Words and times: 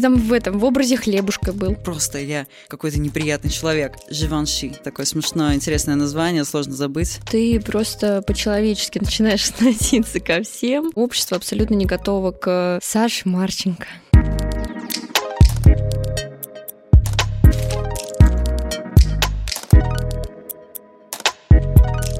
Ты 0.00 0.04
там 0.04 0.16
в 0.16 0.32
этом, 0.32 0.58
в 0.58 0.64
образе 0.64 0.96
хлебушка 0.96 1.52
был. 1.52 1.74
Просто 1.74 2.18
я 2.18 2.46
какой-то 2.68 2.98
неприятный 2.98 3.50
человек. 3.50 3.96
Живанши. 4.08 4.70
Такое 4.82 5.04
смешное, 5.04 5.54
интересное 5.54 5.94
название, 5.94 6.46
сложно 6.46 6.72
забыть. 6.72 7.20
Ты 7.30 7.60
просто 7.60 8.22
по-человечески 8.22 8.98
начинаешь 8.98 9.50
относиться 9.50 10.18
ко 10.20 10.42
всем. 10.42 10.90
Общество 10.94 11.36
абсолютно 11.36 11.74
не 11.74 11.84
готово 11.84 12.30
к 12.30 12.78
Саше 12.82 13.28
Марченко. 13.28 13.86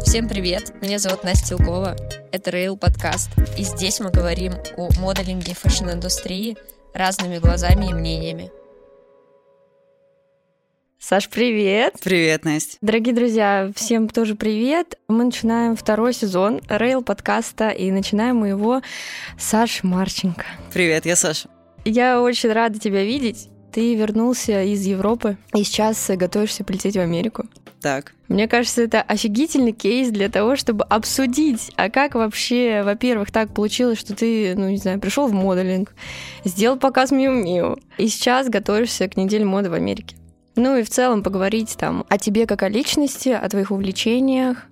Всем 0.04 0.28
привет, 0.28 0.74
меня 0.82 0.98
зовут 0.98 1.24
Настя 1.24 1.54
Илкова, 1.54 1.96
это 2.30 2.50
Rail 2.50 2.76
подкаст, 2.76 3.30
и 3.56 3.62
здесь 3.62 4.00
мы 4.00 4.10
говорим 4.10 4.52
о 4.76 4.90
моделинге 5.00 5.54
фэшн-индустрии 5.54 6.58
разными 6.94 7.38
глазами 7.38 7.86
и 7.86 7.94
мнениями. 7.94 8.50
Саш, 10.98 11.30
привет! 11.30 11.94
Привет, 12.04 12.44
Настя! 12.44 12.76
Дорогие 12.82 13.14
друзья, 13.14 13.70
всем 13.74 14.06
тоже 14.08 14.34
привет! 14.34 14.98
Мы 15.08 15.24
начинаем 15.24 15.74
второй 15.74 16.12
сезон 16.12 16.58
Rail 16.68 17.02
подкаста, 17.02 17.70
и 17.70 17.90
начинаем 17.90 18.36
мы 18.36 18.48
его 18.48 18.82
с 19.38 19.45
Сашей 19.45 19.82
Марченко. 19.82 20.44
Привет, 20.74 21.06
я 21.06 21.16
Саша. 21.16 21.48
Я 21.86 22.20
очень 22.20 22.52
рада 22.52 22.78
тебя 22.78 23.02
видеть. 23.02 23.48
Ты 23.72 23.94
вернулся 23.94 24.62
из 24.62 24.84
Европы 24.84 25.36
и 25.54 25.62
сейчас 25.62 26.10
готовишься 26.10 26.64
полететь 26.64 26.96
в 26.96 27.00
Америку. 27.00 27.46
Так. 27.80 28.12
Мне 28.28 28.46
кажется, 28.46 28.82
это 28.82 29.00
офигительный 29.00 29.72
кейс 29.72 30.10
для 30.10 30.28
того, 30.28 30.56
чтобы 30.56 30.84
обсудить, 30.84 31.72
а 31.76 31.88
как 31.88 32.14
вообще, 32.14 32.82
во-первых, 32.82 33.30
так 33.30 33.54
получилось, 33.54 33.98
что 33.98 34.14
ты, 34.14 34.54
ну, 34.54 34.68
не 34.68 34.76
знаю, 34.76 35.00
пришел 35.00 35.26
в 35.26 35.32
моделинг, 35.32 35.94
сделал 36.44 36.78
показ 36.78 37.10
Миу 37.10 37.32
Миу, 37.32 37.78
и 37.96 38.08
сейчас 38.08 38.48
готовишься 38.48 39.08
к 39.08 39.16
неделе 39.16 39.44
моды 39.44 39.70
в 39.70 39.74
Америке. 39.74 40.16
Ну 40.56 40.76
и 40.76 40.82
в 40.82 40.90
целом 40.90 41.22
поговорить 41.22 41.76
там 41.78 42.04
о 42.08 42.18
тебе 42.18 42.46
как 42.46 42.62
о 42.62 42.68
личности, 42.68 43.30
о 43.30 43.48
твоих 43.48 43.70
увлечениях. 43.70 44.66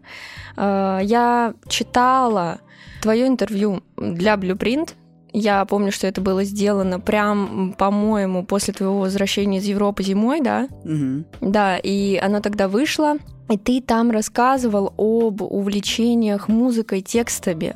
А, 0.57 0.99
я 1.01 1.55
читала 1.69 2.61
твое 3.01 3.27
интервью 3.27 3.83
для 3.97 4.35
Blueprint, 4.35 4.91
я 5.39 5.65
помню, 5.65 5.93
что 5.93 6.07
это 6.07 6.21
было 6.21 6.45
сделано 6.45 7.01
прям, 7.01 7.75
по-моему, 7.79 8.45
после 8.45 8.75
твоего 8.75 9.01
возвращения 9.01 9.59
из 9.59 9.65
Европы 9.65 10.03
зимой, 10.03 10.41
да? 10.41 10.69
Угу. 10.85 11.51
Да, 11.51 11.79
и 11.79 12.17
оно 12.17 12.41
тогда 12.41 12.69
вышло, 12.69 13.17
и 13.49 13.57
ты 13.57 13.81
там 13.81 14.11
рассказывал 14.11 14.93
об 14.97 15.43
увлечениях 15.43 16.49
музыкой, 16.49 17.01
текстами. 17.01 17.75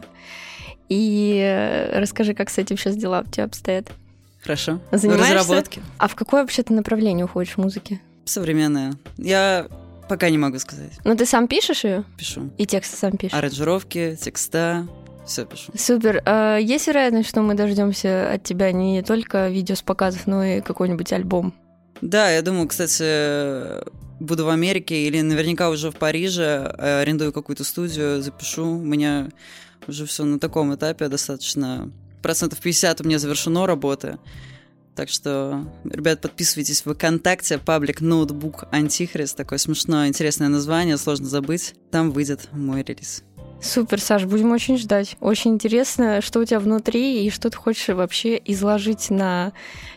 И 0.88 1.38
э, 1.42 1.98
расскажи, 1.98 2.34
как 2.34 2.50
с 2.50 2.58
этим 2.58 2.76
сейчас 2.76 2.96
дела 2.96 3.24
у 3.26 3.30
тебя 3.30 3.44
обстоят? 3.44 3.90
Хорошо. 4.42 4.80
Занимаешься? 4.90 5.34
Разработки. 5.34 5.82
А 5.98 6.08
в 6.08 6.14
какое 6.14 6.42
вообще 6.42 6.62
ты 6.62 6.74
направление 6.74 7.24
уходишь 7.24 7.54
в 7.54 7.58
музыке? 7.58 8.00
Современная. 8.24 8.94
Я 9.16 9.68
пока 10.08 10.28
не 10.28 10.38
могу 10.38 10.58
сказать. 10.58 10.92
Ну, 11.04 11.16
ты 11.16 11.24
сам 11.24 11.48
пишешь 11.48 11.84
ее? 11.84 12.04
Пишу. 12.18 12.50
И 12.58 12.66
тексты 12.66 12.96
сам 12.96 13.12
пишешь? 13.12 13.36
Аранжировки, 13.36 14.18
текста, 14.20 14.86
все 15.26 15.44
пишу. 15.44 15.72
Супер. 15.76 16.22
А 16.24 16.56
есть 16.58 16.86
вероятность, 16.86 17.28
что 17.28 17.42
мы 17.42 17.54
дождемся 17.54 18.32
от 18.32 18.42
тебя 18.42 18.72
не 18.72 19.02
только 19.02 19.48
видео 19.48 19.74
с 19.74 19.82
показов, 19.82 20.26
но 20.26 20.44
и 20.44 20.60
какой-нибудь 20.60 21.12
альбом? 21.12 21.54
Да, 22.00 22.30
я 22.30 22.42
думаю, 22.42 22.66
кстати, 22.66 23.84
буду 24.20 24.44
в 24.44 24.48
Америке 24.48 25.06
или 25.06 25.20
наверняка 25.20 25.70
уже 25.70 25.90
в 25.90 25.96
Париже, 25.96 26.74
э, 26.76 27.00
арендую 27.02 27.32
какую-то 27.32 27.64
студию, 27.64 28.22
запишу. 28.22 28.66
У 28.66 28.82
меня 28.82 29.28
уже 29.86 30.06
все 30.06 30.24
на 30.24 30.38
таком 30.38 30.74
этапе 30.74 31.08
достаточно. 31.08 31.90
Процентов 32.22 32.60
50 32.60 33.00
у 33.00 33.04
меня 33.04 33.18
завершено 33.18 33.66
работы. 33.66 34.18
Так 34.94 35.08
что, 35.08 35.66
ребят, 35.84 36.20
подписывайтесь 36.20 36.84
в 36.84 36.92
ВКонтакте, 36.92 37.58
паблик 37.58 38.02
ноутбук 38.02 38.64
Антихрист, 38.70 39.36
такое 39.36 39.58
смешное, 39.58 40.08
интересное 40.08 40.48
название, 40.48 40.98
сложно 40.98 41.26
забыть. 41.26 41.74
Там 41.90 42.10
выйдет 42.10 42.48
мой 42.52 42.82
релиз. 42.82 43.24
Супер, 43.62 44.00
Саш, 44.00 44.24
будем 44.24 44.50
очень 44.50 44.76
ждать. 44.76 45.16
Очень 45.20 45.52
интересно, 45.52 46.20
что 46.20 46.40
у 46.40 46.44
тебя 46.44 46.58
внутри 46.58 47.24
и 47.24 47.30
что 47.30 47.48
ты 47.48 47.56
хочешь 47.56 47.94
вообще 47.94 48.40
изложить 48.44 49.08
на 49.08 49.52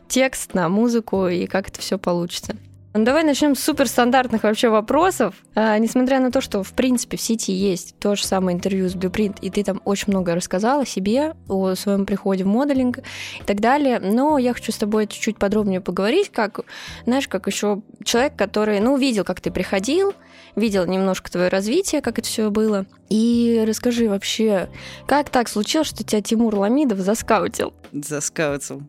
текст, 0.07 0.53
на 0.53 0.69
музыку 0.69 1.27
и 1.27 1.47
как 1.47 1.69
это 1.69 1.81
все 1.81 1.97
получится. 1.97 2.55
Ну, 2.93 3.03
давай 3.03 3.23
начнем 3.23 3.55
с 3.55 3.59
суперстандартных 3.59 4.43
вообще 4.43 4.69
вопросов. 4.69 5.33
А, 5.55 5.77
несмотря 5.79 6.19
на 6.19 6.31
то, 6.31 6.41
что, 6.41 6.63
в 6.63 6.73
принципе, 6.73 7.17
в 7.17 7.21
сети 7.21 7.51
есть 7.51 7.95
то 7.99 8.15
же 8.15 8.23
самое 8.23 8.55
интервью 8.55 8.87
с 8.87 8.95
Blueprint, 8.95 9.39
и 9.41 9.49
ты 9.49 9.63
там 9.63 9.81
очень 9.83 10.13
много 10.13 10.35
рассказала 10.35 10.83
о 10.83 10.85
себе, 10.85 11.33
о 11.49 11.73
своем 11.73 12.05
приходе 12.05 12.43
в 12.43 12.47
моделинг 12.47 12.99
и 12.99 13.43
так 13.45 13.59
далее, 13.59 13.99
но 13.99 14.37
я 14.37 14.53
хочу 14.53 14.71
с 14.71 14.77
тобой 14.77 15.07
чуть-чуть 15.07 15.37
подробнее 15.37 15.81
поговорить, 15.81 16.29
как, 16.31 16.61
знаешь, 17.05 17.27
как 17.27 17.47
еще 17.47 17.81
человек, 18.03 18.35
который, 18.37 18.79
ну, 18.79 18.95
видел, 18.95 19.25
как 19.25 19.41
ты 19.41 19.51
приходил, 19.51 20.13
видел 20.55 20.85
немножко 20.85 21.31
твое 21.31 21.49
развитие, 21.49 22.01
как 22.01 22.19
это 22.19 22.27
все 22.27 22.49
было. 22.49 22.85
И 23.09 23.63
расскажи 23.67 24.09
вообще, 24.09 24.69
как 25.07 25.29
так 25.29 25.49
случилось, 25.49 25.87
что 25.87 26.03
тебя 26.03 26.21
Тимур 26.21 26.55
Ламидов 26.55 26.99
заскаутил? 26.99 27.73
Заскаутил. 27.91 28.83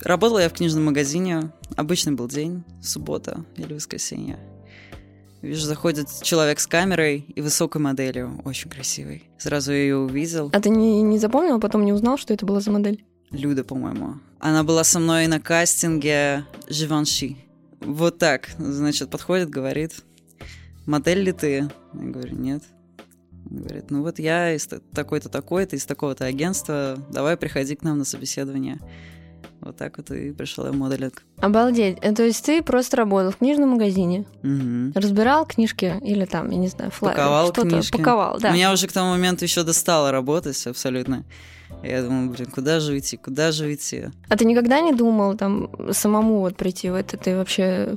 Работала 0.00 0.38
я 0.38 0.48
в 0.48 0.52
книжном 0.52 0.84
магазине. 0.84 1.50
Обычный 1.76 2.12
был 2.12 2.28
день, 2.28 2.64
суббота 2.82 3.44
или 3.56 3.74
воскресенье. 3.74 4.38
Вижу, 5.42 5.66
заходит 5.66 6.08
человек 6.22 6.58
с 6.58 6.66
камерой 6.66 7.24
и 7.34 7.40
высокой 7.40 7.80
моделью, 7.80 8.40
очень 8.44 8.70
красивой. 8.70 9.30
Сразу 9.38 9.72
ее 9.72 9.96
увидел. 9.96 10.50
А 10.52 10.60
ты 10.60 10.68
не, 10.68 11.00
не 11.02 11.18
запомнил, 11.18 11.56
а 11.56 11.60
потом 11.60 11.84
не 11.84 11.92
узнал, 11.92 12.18
что 12.18 12.34
это 12.34 12.44
была 12.44 12.60
за 12.60 12.72
модель? 12.72 13.04
Люда, 13.30 13.62
по-моему. 13.62 14.16
Она 14.40 14.64
была 14.64 14.82
со 14.82 14.98
мной 14.98 15.26
на 15.26 15.40
кастинге 15.40 16.44
Живанши. 16.68 17.36
Вот 17.80 18.18
так, 18.18 18.48
значит, 18.58 19.10
подходит, 19.10 19.50
говорит, 19.50 20.02
модель 20.88 21.20
ли 21.20 21.32
ты? 21.32 21.68
Я 21.94 22.00
говорю, 22.00 22.36
нет. 22.36 22.62
Он 23.50 23.58
говорит, 23.58 23.90
ну 23.90 24.02
вот 24.02 24.18
я 24.18 24.54
из 24.54 24.66
такой-то, 24.66 25.28
такой-то, 25.28 25.76
из 25.76 25.86
такого-то 25.86 26.24
агентства, 26.24 26.98
давай 27.10 27.36
приходи 27.36 27.76
к 27.76 27.82
нам 27.82 27.98
на 27.98 28.04
собеседование. 28.04 28.78
Вот 29.60 29.76
так 29.76 29.96
вот 29.98 30.10
и 30.10 30.32
пришел 30.32 30.66
я 30.66 30.72
моделинг. 30.72 31.24
Обалдеть. 31.38 31.98
Э, 32.00 32.14
то 32.14 32.22
есть 32.22 32.44
ты 32.44 32.62
просто 32.62 32.96
работал 32.96 33.32
в 33.32 33.38
книжном 33.38 33.70
магазине, 33.70 34.24
угу. 34.42 34.92
разбирал 34.94 35.46
книжки 35.46 35.98
или 36.02 36.24
там, 36.26 36.50
я 36.50 36.58
не 36.58 36.68
знаю, 36.68 36.90
флайер. 36.90 37.16
Паковал 37.16 37.52
книжки. 37.52 37.96
Паковал, 37.96 38.38
да. 38.38 38.50
Меня 38.50 38.72
уже 38.72 38.86
к 38.86 38.92
тому 38.92 39.10
моменту 39.10 39.44
еще 39.44 39.64
достало 39.64 40.12
работать 40.12 40.64
абсолютно. 40.66 41.24
Я 41.82 42.02
думаю, 42.02 42.30
блин, 42.30 42.46
куда 42.50 42.80
же 42.80 42.92
уйти, 42.92 43.16
куда 43.16 43.52
же 43.52 43.66
уйти? 43.66 44.06
А 44.28 44.36
ты 44.36 44.44
никогда 44.44 44.80
не 44.80 44.92
думал 44.92 45.36
там 45.36 45.70
самому 45.92 46.40
вот 46.40 46.56
прийти 46.56 46.88
в 46.90 46.94
это? 46.94 47.16
Ты 47.16 47.36
вообще, 47.36 47.96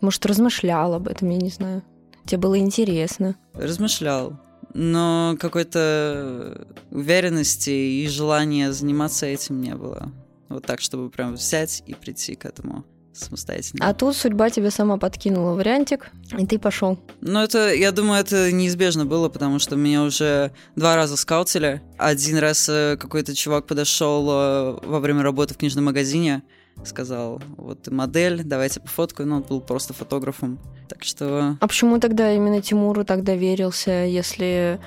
может, 0.00 0.24
размышлял 0.26 0.94
об 0.94 1.08
этом, 1.08 1.28
я 1.30 1.38
не 1.38 1.50
знаю. 1.50 1.82
Тебе 2.26 2.38
было 2.38 2.58
интересно? 2.58 3.36
Размышлял 3.54 4.38
но 4.74 5.36
какой-то 5.40 6.66
уверенности 6.90 7.70
и 7.70 8.08
желания 8.08 8.72
заниматься 8.72 9.26
этим 9.26 9.60
не 9.60 9.74
было. 9.74 10.12
Вот 10.48 10.64
так, 10.64 10.80
чтобы 10.80 11.10
прям 11.10 11.34
взять 11.34 11.82
и 11.86 11.94
прийти 11.94 12.34
к 12.34 12.44
этому 12.44 12.84
самостоятельно. 13.12 13.88
А 13.88 13.94
тут 13.94 14.16
судьба 14.16 14.50
тебе 14.50 14.70
сама 14.70 14.96
подкинула 14.96 15.54
вариантик, 15.54 16.10
и 16.36 16.46
ты 16.46 16.58
пошел. 16.58 16.98
Ну, 17.20 17.40
это, 17.40 17.74
я 17.74 17.92
думаю, 17.92 18.20
это 18.20 18.50
неизбежно 18.52 19.04
было, 19.04 19.28
потому 19.28 19.58
что 19.58 19.76
меня 19.76 20.02
уже 20.02 20.52
два 20.76 20.96
раза 20.96 21.16
скаутили. 21.16 21.82
Один 21.98 22.38
раз 22.38 22.68
э, 22.68 22.96
какой-то 22.96 23.34
чувак 23.34 23.66
подошел 23.66 24.28
э, 24.30 24.78
во 24.84 25.00
время 25.00 25.22
работы 25.22 25.54
в 25.54 25.58
книжном 25.58 25.86
магазине, 25.86 26.42
сказал, 26.84 27.40
вот 27.56 27.88
модель, 27.88 28.42
давайте 28.44 28.80
пофоткаю, 28.80 29.28
но 29.28 29.36
ну, 29.36 29.42
он 29.42 29.48
был 29.48 29.60
просто 29.60 29.92
фотографом. 29.92 30.58
Так 30.88 31.04
что... 31.04 31.56
А 31.60 31.66
почему 31.66 31.98
тогда 31.98 32.32
именно 32.32 32.60
Тимуру 32.60 33.04
так 33.04 33.22
доверился, 33.22 34.04
если 34.04 34.80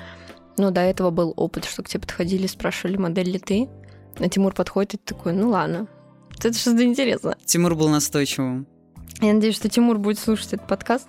ну, 0.56 0.70
до 0.70 0.80
этого 0.80 1.10
был 1.10 1.32
опыт, 1.36 1.64
что 1.64 1.82
к 1.82 1.88
тебе 1.88 2.00
подходили, 2.00 2.46
спрашивали, 2.46 2.96
модель 2.96 3.30
ли 3.30 3.38
ты? 3.38 3.68
А 4.18 4.28
Тимур 4.28 4.54
подходит 4.54 4.94
и 4.94 4.98
такой, 4.98 5.32
ну 5.32 5.50
ладно, 5.50 5.88
это 6.38 6.52
что-то 6.52 6.84
интересно. 6.84 7.36
Тимур 7.44 7.74
был 7.74 7.88
настойчивым. 7.88 8.66
Я 9.20 9.32
надеюсь, 9.32 9.56
что 9.56 9.68
Тимур 9.68 9.98
будет 9.98 10.18
слушать 10.18 10.54
этот 10.54 10.66
подкаст 10.66 11.08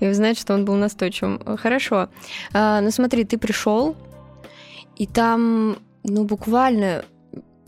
и 0.00 0.08
узнать, 0.08 0.38
что 0.38 0.54
он 0.54 0.64
был 0.64 0.74
настойчивым. 0.74 1.56
Хорошо. 1.56 2.08
А, 2.52 2.80
ну 2.80 2.90
смотри, 2.90 3.24
ты 3.24 3.38
пришел, 3.38 3.96
и 4.96 5.06
там, 5.06 5.78
ну 6.02 6.24
буквально 6.24 7.04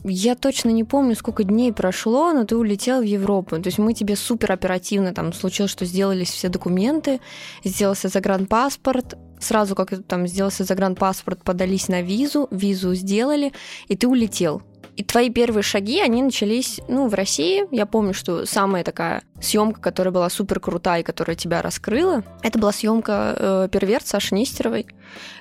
я 0.07 0.35
точно 0.35 0.69
не 0.69 0.83
помню, 0.83 1.15
сколько 1.15 1.43
дней 1.43 1.73
прошло, 1.73 2.31
но 2.31 2.43
ты 2.45 2.55
улетел 2.55 2.99
в 2.99 3.05
Европу. 3.05 3.57
То 3.61 3.67
есть 3.67 3.77
мы 3.77 3.93
тебе 3.93 4.15
супер 4.15 4.51
оперативно 4.51 5.13
там 5.13 5.33
случилось, 5.33 5.71
что 5.71 5.85
сделались 5.85 6.29
все 6.29 6.49
документы, 6.49 7.19
сделался 7.63 8.07
загранпаспорт, 8.07 9.17
сразу 9.39 9.75
как 9.75 10.03
там 10.07 10.27
сделался 10.27 10.63
загранпаспорт, 10.63 11.43
подались 11.43 11.87
на 11.87 12.01
визу, 12.01 12.47
визу 12.51 12.93
сделали, 12.93 13.53
и 13.87 13.95
ты 13.95 14.07
улетел. 14.07 14.61
И 14.95 15.03
твои 15.03 15.29
первые 15.29 15.61
шаги, 15.61 15.99
они 15.99 16.23
начались, 16.23 16.79
ну, 16.87 17.07
в 17.07 17.13
России. 17.13 17.65
Я 17.71 17.85
помню, 17.85 18.13
что 18.13 18.45
самая 18.45 18.83
такая 18.83 19.23
съемка, 19.41 19.81
которая 19.81 20.13
была 20.13 20.29
супер 20.29 20.61
крутая 20.61 21.01
и 21.01 21.03
которая 21.03 21.35
тебя 21.35 21.61
раскрыла, 21.61 22.23
это 22.43 22.57
была 22.59 22.71
съемка 22.71 23.35
э, 23.37 23.67
«Перверт» 23.69 24.07
Саши 24.07 24.35
Нестеровой, 24.35 24.87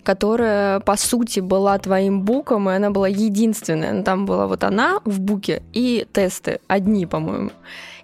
которая, 0.03 0.81
по 0.81 0.97
сути, 0.97 1.39
была 1.39 1.79
твоим 1.79 2.23
буком, 2.23 2.69
и 2.69 2.75
она 2.75 2.91
была 2.91 3.07
единственная. 3.07 3.93
Ну, 3.93 4.03
там 4.03 4.27
была 4.27 4.49
вот 4.49 4.65
она 4.65 4.99
в 5.05 5.21
буке 5.21 5.63
и 5.73 6.05
тесты, 6.13 6.59
одни, 6.67 7.07
по-моему. 7.07 7.53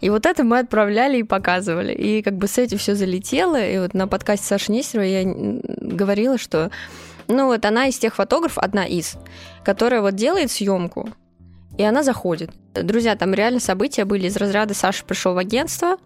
И 0.01 0.09
вот 0.09 0.27
это 0.27 0.45
мы 0.45 0.61
отправляли 0.61 1.19
и 1.19 1.25
показывали. 1.25 1.93
И 1.93 2.23
как 2.23 2.37
бы 2.37 2.47
с 2.47 2.59
этим 2.59 2.79
все 2.79 2.95
залетело. 2.95 3.61
И 3.61 3.79
вот 3.79 3.93
на 3.93 4.07
подкасте 4.07 4.47
Саши 4.47 4.71
Нестеровой 4.71 5.11
я 5.11 5.25
говорила, 5.25 6.39
что 6.39 6.71
ну 7.27 7.47
вот 7.47 7.65
она 7.65 7.87
из 7.87 7.99
тех 7.99 8.15
фотографов, 8.15 8.59
одна 8.59 8.87
из, 8.87 9.17
которая 9.65 10.01
вот 10.01 10.15
делает 10.15 10.51
съемку, 10.51 11.09
и 11.81 11.83
она 11.83 12.03
заходит. 12.03 12.51
Друзья, 12.75 13.17
там 13.17 13.33
реально 13.33 13.59
события 13.59 14.05
были 14.05 14.27
из 14.27 14.37
разряда 14.37 14.75
Саша 14.75 15.03
пришел 15.03 15.33
в 15.33 15.39
агентство, 15.39 15.97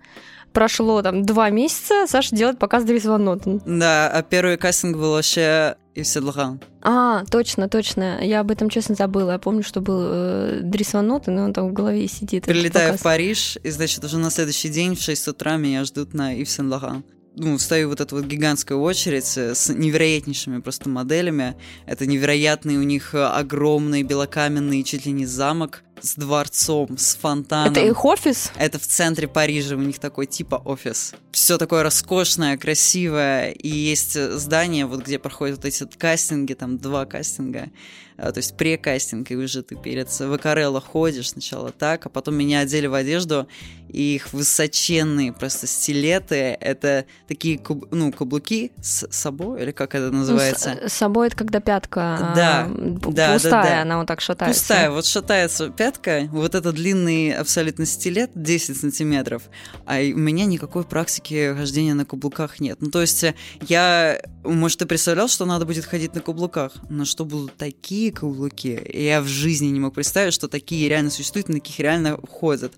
прошло 0.52 1.02
там 1.02 1.24
два 1.24 1.50
месяца, 1.50 2.06
Саша 2.06 2.36
делает 2.36 2.60
показ 2.60 2.84
Дрис 2.84 3.04
Ван 3.06 3.24
Нотен. 3.24 3.60
Да, 3.66 4.08
а 4.08 4.22
первый 4.22 4.56
кастинг 4.56 4.96
был 4.96 5.10
вообще 5.10 5.74
Ив 5.96 6.06
Седлхан. 6.06 6.60
А, 6.80 7.24
точно, 7.24 7.68
точно. 7.68 8.24
Я 8.24 8.40
об 8.40 8.52
этом, 8.52 8.70
честно, 8.70 8.94
забыла. 8.94 9.32
Я 9.32 9.38
помню, 9.40 9.64
что 9.64 9.80
был 9.80 10.00
э, 10.00 10.60
Дрис 10.62 10.92
Ван 10.92 11.08
Нотен, 11.08 11.40
и 11.40 11.42
он 11.42 11.52
там 11.52 11.70
в 11.70 11.72
голове 11.72 12.06
сидит. 12.06 12.44
Прилетаю 12.44 12.96
в 12.96 13.02
Париж, 13.02 13.58
и, 13.64 13.70
значит, 13.70 14.04
уже 14.04 14.18
на 14.18 14.30
следующий 14.30 14.68
день 14.68 14.94
в 14.94 15.00
6 15.00 15.26
утра 15.26 15.56
меня 15.56 15.84
ждут 15.84 16.14
на 16.14 16.34
Ив 16.34 16.48
Сен 16.48 16.70
Лохан 16.70 17.02
ну, 17.36 17.58
стою 17.58 17.88
вот 17.88 18.00
эта 18.00 18.14
вот 18.14 18.24
гигантская 18.24 18.76
очередь 18.76 19.36
э, 19.36 19.54
с 19.54 19.72
невероятнейшими 19.72 20.60
просто 20.60 20.88
моделями. 20.88 21.56
Это 21.86 22.06
невероятный 22.06 22.76
у 22.76 22.82
них 22.82 23.14
э, 23.14 23.24
огромный 23.24 24.02
белокаменный 24.02 24.82
чуть 24.82 25.06
ли 25.06 25.12
не 25.12 25.26
замок 25.26 25.83
с 26.00 26.16
дворцом, 26.16 26.98
с 26.98 27.14
фонтаном. 27.16 27.72
Это 27.72 27.80
их 27.80 28.04
офис? 28.04 28.52
Это 28.56 28.78
в 28.78 28.86
центре 28.86 29.28
Парижа, 29.28 29.76
у 29.76 29.80
них 29.80 29.98
такой 29.98 30.26
типа 30.26 30.56
офис. 30.64 31.14
Все 31.32 31.58
такое 31.58 31.82
роскошное, 31.82 32.56
красивое, 32.56 33.50
и 33.50 33.68
есть 33.68 34.16
э, 34.16 34.32
здание, 34.32 34.86
вот 34.86 35.00
где 35.00 35.18
проходят 35.18 35.56
вот 35.56 35.64
эти 35.64 35.84
кастинги, 35.96 36.54
там 36.54 36.78
два 36.78 37.06
кастинга, 37.06 37.70
то 38.16 38.32
есть 38.36 38.56
прекастинг, 38.56 39.30
и 39.30 39.36
уже 39.36 39.62
ты 39.62 39.74
перед 39.74 40.08
ВКРЛ 40.08 40.80
ходишь 40.80 41.30
сначала 41.30 41.70
так, 41.70 42.06
а 42.06 42.08
потом 42.08 42.36
меня 42.36 42.60
одели 42.60 42.86
в 42.86 42.94
одежду, 42.94 43.48
и 43.88 44.16
их 44.16 44.32
высоченные 44.32 45.32
просто 45.32 45.66
стилеты, 45.66 46.56
это 46.60 47.06
такие, 47.26 47.58
куб, 47.58 47.88
ну, 47.90 48.12
каблуки 48.12 48.72
с 48.80 49.08
собой, 49.10 49.62
или 49.62 49.72
как 49.72 49.94
это 49.94 50.10
называется? 50.12 50.78
Ну, 50.80 50.88
с 50.88 50.92
собой 50.92 51.28
это 51.28 51.36
когда 51.36 51.60
пятка 51.60 52.32
да, 52.36 52.68
да, 52.68 53.32
пустая, 53.34 53.52
да, 53.52 53.62
да. 53.62 53.82
она 53.82 53.98
вот 53.98 54.06
так 54.06 54.20
шатается. 54.20 54.60
Пустая, 54.60 54.90
вот 54.90 55.06
шатается 55.06 55.70
пятка, 55.84 56.30
вот 56.32 56.54
это 56.54 56.72
длинный 56.72 57.34
абсолютно 57.34 57.84
стилет, 57.84 58.30
10 58.34 58.74
сантиметров, 58.74 59.42
а 59.84 59.98
у 59.98 60.16
меня 60.16 60.46
никакой 60.46 60.82
практики 60.82 61.54
хождения 61.54 61.92
на 61.92 62.06
каблуках 62.06 62.58
нет. 62.58 62.78
Ну, 62.80 62.90
то 62.90 63.02
есть 63.02 63.22
я, 63.68 64.18
может, 64.44 64.78
ты 64.78 64.86
представлял, 64.86 65.28
что 65.28 65.44
надо 65.44 65.66
будет 65.66 65.84
ходить 65.84 66.14
на 66.14 66.22
каблуках, 66.22 66.72
но 66.88 67.04
что 67.04 67.26
будут 67.26 67.58
такие 67.58 68.12
каблуки, 68.12 68.80
я 68.94 69.20
в 69.20 69.26
жизни 69.26 69.66
не 69.66 69.78
мог 69.78 69.92
представить, 69.92 70.32
что 70.32 70.48
такие 70.48 70.88
реально 70.88 71.10
существуют, 71.10 71.50
на 71.50 71.56
таких 71.56 71.78
реально 71.80 72.18
ходят. 72.30 72.72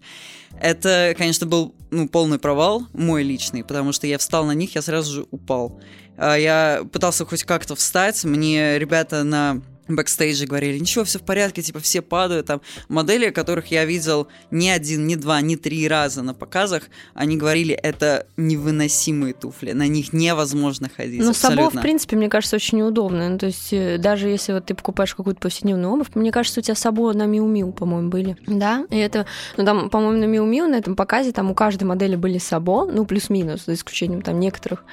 Это, 0.60 1.14
конечно, 1.16 1.46
был 1.46 1.76
ну, 1.92 2.08
полный 2.08 2.40
провал 2.40 2.88
мой 2.92 3.22
личный, 3.22 3.62
потому 3.62 3.92
что 3.92 4.08
я 4.08 4.18
встал 4.18 4.46
на 4.46 4.52
них, 4.52 4.74
я 4.74 4.82
сразу 4.82 5.12
же 5.12 5.26
упал. 5.30 5.80
А, 6.16 6.34
я 6.34 6.82
пытался 6.92 7.24
хоть 7.24 7.44
как-то 7.44 7.76
встать, 7.76 8.24
мне 8.24 8.80
ребята 8.80 9.22
на 9.22 9.62
бэкстейджи 9.88 10.46
говорили, 10.46 10.78
ничего, 10.78 11.04
все 11.04 11.18
в 11.18 11.22
порядке, 11.22 11.62
типа 11.62 11.80
все 11.80 12.02
падают. 12.02 12.46
Там 12.46 12.60
модели, 12.88 13.30
которых 13.30 13.70
я 13.70 13.84
видел 13.84 14.28
не 14.50 14.70
один, 14.70 15.06
не 15.06 15.16
два, 15.16 15.40
не 15.40 15.56
три 15.56 15.86
раза 15.88 16.22
на 16.22 16.34
показах, 16.34 16.84
они 17.14 17.36
говорили, 17.36 17.74
это 17.74 18.26
невыносимые 18.36 19.34
туфли, 19.34 19.72
на 19.72 19.86
них 19.86 20.12
невозможно 20.12 20.88
ходить. 20.94 21.20
Ну, 21.20 21.32
Сабо, 21.32 21.70
в 21.70 21.80
принципе, 21.80 22.16
мне 22.16 22.28
кажется, 22.28 22.56
очень 22.56 22.78
неудобно. 22.78 23.28
Ну, 23.28 23.38
то 23.38 23.46
есть, 23.46 23.72
э, 23.72 23.98
даже 23.98 24.28
если 24.28 24.52
вот 24.52 24.66
ты 24.66 24.74
покупаешь 24.74 25.14
какую-то 25.14 25.40
повседневную 25.40 25.92
обувь, 25.92 26.08
мне 26.14 26.32
кажется, 26.32 26.60
у 26.60 26.62
тебя 26.62 26.74
Сабо 26.74 27.12
на 27.12 27.26
Miu 27.26 27.46
Miu, 27.46 27.72
по-моему, 27.72 28.08
были. 28.08 28.36
Да, 28.46 28.86
и 28.90 28.96
это, 28.96 29.26
ну, 29.56 29.64
там, 29.64 29.90
по-моему, 29.90 30.18
на 30.18 30.24
Миу 30.24 30.44
Миу 30.44 30.68
на 30.68 30.76
этом 30.76 30.96
показе, 30.96 31.32
там 31.32 31.50
у 31.50 31.54
каждой 31.54 31.84
модели 31.84 32.16
были 32.16 32.38
Сабо, 32.38 32.86
ну, 32.86 33.04
плюс-минус, 33.04 33.64
за 33.66 33.74
исключением 33.74 34.22
там 34.22 34.40
некоторых. 34.40 34.84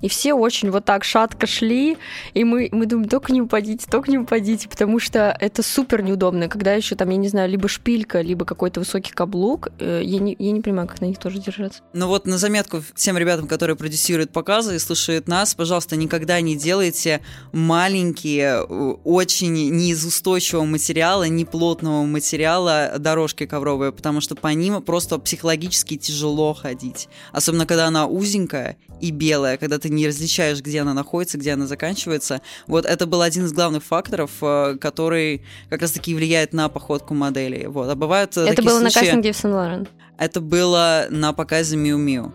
И 0.00 0.08
все 0.08 0.34
очень 0.34 0.70
вот 0.70 0.84
так 0.84 1.04
шатко 1.04 1.46
шли, 1.46 1.96
и 2.34 2.44
мы, 2.44 2.68
мы 2.72 2.86
думаем, 2.86 3.08
только 3.08 3.32
не 3.32 3.40
упадите, 3.40 3.86
только 3.90 4.10
не 4.10 4.18
упадите 4.18 4.41
ходить, 4.42 4.68
потому 4.68 4.98
что 4.98 5.36
это 5.38 5.62
супер 5.62 6.02
неудобно. 6.02 6.48
Когда 6.48 6.74
еще 6.74 6.96
там, 6.96 7.10
я 7.10 7.16
не 7.16 7.28
знаю, 7.28 7.48
либо 7.48 7.68
шпилька, 7.68 8.20
либо 8.22 8.44
какой-то 8.44 8.80
высокий 8.80 9.12
каблук, 9.12 9.68
э, 9.78 10.00
я 10.02 10.18
не, 10.18 10.34
я 10.36 10.50
не 10.50 10.60
понимаю, 10.60 10.88
как 10.88 11.00
на 11.00 11.04
них 11.04 11.18
тоже 11.18 11.38
держаться. 11.38 11.80
Ну 11.92 12.08
вот 12.08 12.26
на 12.26 12.38
заметку 12.38 12.82
всем 12.94 13.16
ребятам, 13.16 13.46
которые 13.46 13.76
продюсируют 13.76 14.32
показы 14.32 14.74
и 14.74 14.78
слушают 14.80 15.28
нас, 15.28 15.54
пожалуйста, 15.54 15.94
никогда 15.94 16.40
не 16.40 16.56
делайте 16.56 17.20
маленькие, 17.52 18.62
очень 18.62 19.52
не 19.52 19.90
из 19.90 20.04
устойчивого 20.04 20.64
материала, 20.64 21.28
не 21.28 21.44
плотного 21.44 22.02
материала 22.04 22.94
дорожки 22.98 23.46
ковровые, 23.46 23.92
потому 23.92 24.20
что 24.20 24.34
по 24.34 24.48
ним 24.48 24.82
просто 24.82 25.18
психологически 25.18 25.96
тяжело 25.96 26.52
ходить. 26.52 27.08
Особенно, 27.30 27.64
когда 27.64 27.86
она 27.86 28.06
узенькая 28.06 28.76
и 29.02 29.10
белая, 29.10 29.58
когда 29.58 29.78
ты 29.78 29.90
не 29.90 30.06
различаешь, 30.06 30.60
где 30.62 30.80
она 30.80 30.94
находится, 30.94 31.36
где 31.36 31.52
она 31.52 31.66
заканчивается. 31.66 32.40
Вот 32.68 32.86
это 32.86 33.06
был 33.06 33.20
один 33.20 33.44
из 33.44 33.52
главных 33.52 33.82
факторов, 33.82 34.30
э, 34.40 34.76
который 34.80 35.42
как 35.68 35.82
раз-таки 35.82 36.14
влияет 36.14 36.52
на 36.52 36.68
походку 36.68 37.12
модели. 37.12 37.66
Вот. 37.66 37.90
А 37.90 37.96
бывают 37.96 38.36
э, 38.36 38.46
Это 38.46 38.62
было 38.62 38.78
случаи... 38.78 38.94
на 38.94 39.00
кастинге 39.00 39.32
в 39.32 39.36
Сен-Лорен? 39.36 39.88
Это 40.18 40.40
было 40.40 41.06
на 41.10 41.32
показе 41.32 41.76
Миу 41.76 41.98
Миу. 41.98 42.32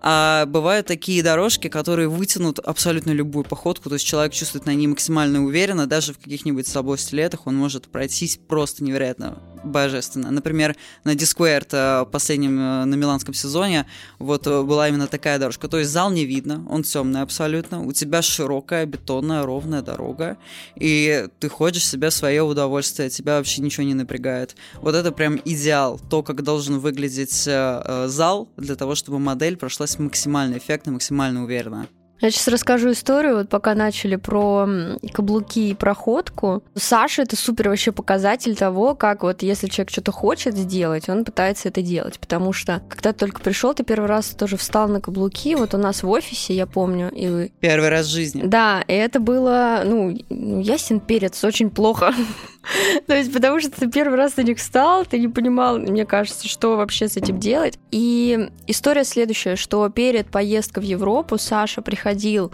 А 0.00 0.46
бывают 0.46 0.86
такие 0.86 1.22
дорожки, 1.22 1.68
которые 1.68 2.08
вытянут 2.08 2.58
абсолютно 2.60 3.10
любую 3.10 3.44
походку, 3.44 3.88
то 3.88 3.96
есть 3.96 4.06
человек 4.06 4.32
чувствует 4.32 4.64
на 4.64 4.74
ней 4.74 4.86
максимально 4.86 5.44
уверенно, 5.44 5.86
даже 5.86 6.12
в 6.12 6.18
каких-нибудь 6.18 6.66
собой 6.66 6.96
стилетах 6.96 7.46
он 7.46 7.56
может 7.56 7.88
пройтись 7.88 8.38
просто 8.48 8.84
невероятно 8.84 9.38
божественно. 9.66 10.30
Например, 10.30 10.76
на 11.04 11.14
Дискверт 11.14 11.68
э, 11.72 12.06
последнем 12.10 12.58
э, 12.58 12.84
на 12.84 12.94
миланском 12.94 13.34
сезоне 13.34 13.86
вот 14.18 14.46
э, 14.46 14.62
была 14.62 14.88
именно 14.88 15.06
такая 15.06 15.38
дорожка. 15.38 15.68
То 15.68 15.78
есть 15.78 15.90
зал 15.90 16.10
не 16.10 16.24
видно, 16.24 16.64
он 16.68 16.82
темный 16.82 17.22
абсолютно. 17.22 17.82
У 17.82 17.92
тебя 17.92 18.22
широкая, 18.22 18.86
бетонная, 18.86 19.44
ровная 19.44 19.82
дорога, 19.82 20.36
и 20.76 21.28
ты 21.38 21.48
ходишь 21.48 21.86
себе 21.86 22.10
свое 22.10 22.42
удовольствие, 22.42 23.10
тебя 23.10 23.36
вообще 23.36 23.62
ничего 23.62 23.84
не 23.84 23.94
напрягает. 23.94 24.56
Вот 24.76 24.94
это 24.94 25.12
прям 25.12 25.40
идеал, 25.44 26.00
то, 26.10 26.22
как 26.22 26.42
должен 26.42 26.78
выглядеть 26.78 27.32
зал 27.32 28.48
для 28.56 28.76
того, 28.76 28.94
чтобы 28.94 29.18
модель 29.18 29.56
прошлась 29.56 29.98
максимально 29.98 30.58
эффектно, 30.58 30.92
максимально 30.92 31.44
уверенно. 31.44 31.88
Я 32.20 32.30
сейчас 32.30 32.48
расскажу 32.48 32.92
историю, 32.92 33.36
вот 33.36 33.48
пока 33.48 33.74
начали 33.74 34.16
про 34.16 34.68
каблуки 35.12 35.70
и 35.70 35.74
проходку. 35.74 36.62
Саша 36.74 37.22
это 37.22 37.36
супер 37.36 37.68
вообще 37.68 37.92
показатель 37.92 38.56
того, 38.56 38.94
как 38.94 39.22
вот 39.22 39.42
если 39.42 39.68
человек 39.68 39.90
что-то 39.90 40.12
хочет 40.12 40.56
сделать, 40.56 41.08
он 41.08 41.24
пытается 41.24 41.68
это 41.68 41.82
делать. 41.82 42.18
Потому 42.18 42.52
что 42.52 42.82
когда 42.88 43.12
ты 43.12 43.20
только 43.20 43.40
пришел, 43.40 43.74
ты 43.74 43.84
первый 43.84 44.06
раз 44.06 44.28
тоже 44.28 44.56
встал 44.56 44.88
на 44.88 45.00
каблуки. 45.00 45.54
Вот 45.54 45.74
у 45.74 45.78
нас 45.78 46.02
в 46.02 46.08
офисе, 46.08 46.54
я 46.54 46.66
помню, 46.66 47.10
и 47.10 47.28
вы... 47.28 47.52
Первый 47.60 47.90
раз 47.90 48.06
в 48.06 48.10
жизни. 48.10 48.42
Да, 48.44 48.82
и 48.88 48.94
это 48.94 49.20
было, 49.20 49.82
ну, 49.84 50.10
ясен 50.30 51.00
перец, 51.00 51.44
очень 51.44 51.70
плохо. 51.70 52.14
То 53.06 53.14
есть, 53.14 53.32
потому 53.32 53.60
что 53.60 53.70
ты 53.70 53.90
первый 53.90 54.16
раз 54.16 54.36
на 54.36 54.42
них 54.42 54.58
встал, 54.58 55.04
ты 55.04 55.18
не 55.18 55.28
понимал, 55.28 55.78
мне 55.78 56.04
кажется, 56.04 56.48
что 56.48 56.76
вообще 56.76 57.08
с 57.08 57.16
этим 57.16 57.38
делать. 57.38 57.78
И 57.90 58.48
история 58.66 59.04
следующая, 59.04 59.56
что 59.56 59.88
перед 59.88 60.28
поездкой 60.28 60.82
в 60.82 60.86
Европу 60.86 61.38
Саша 61.38 61.82
приходил, 62.06 62.52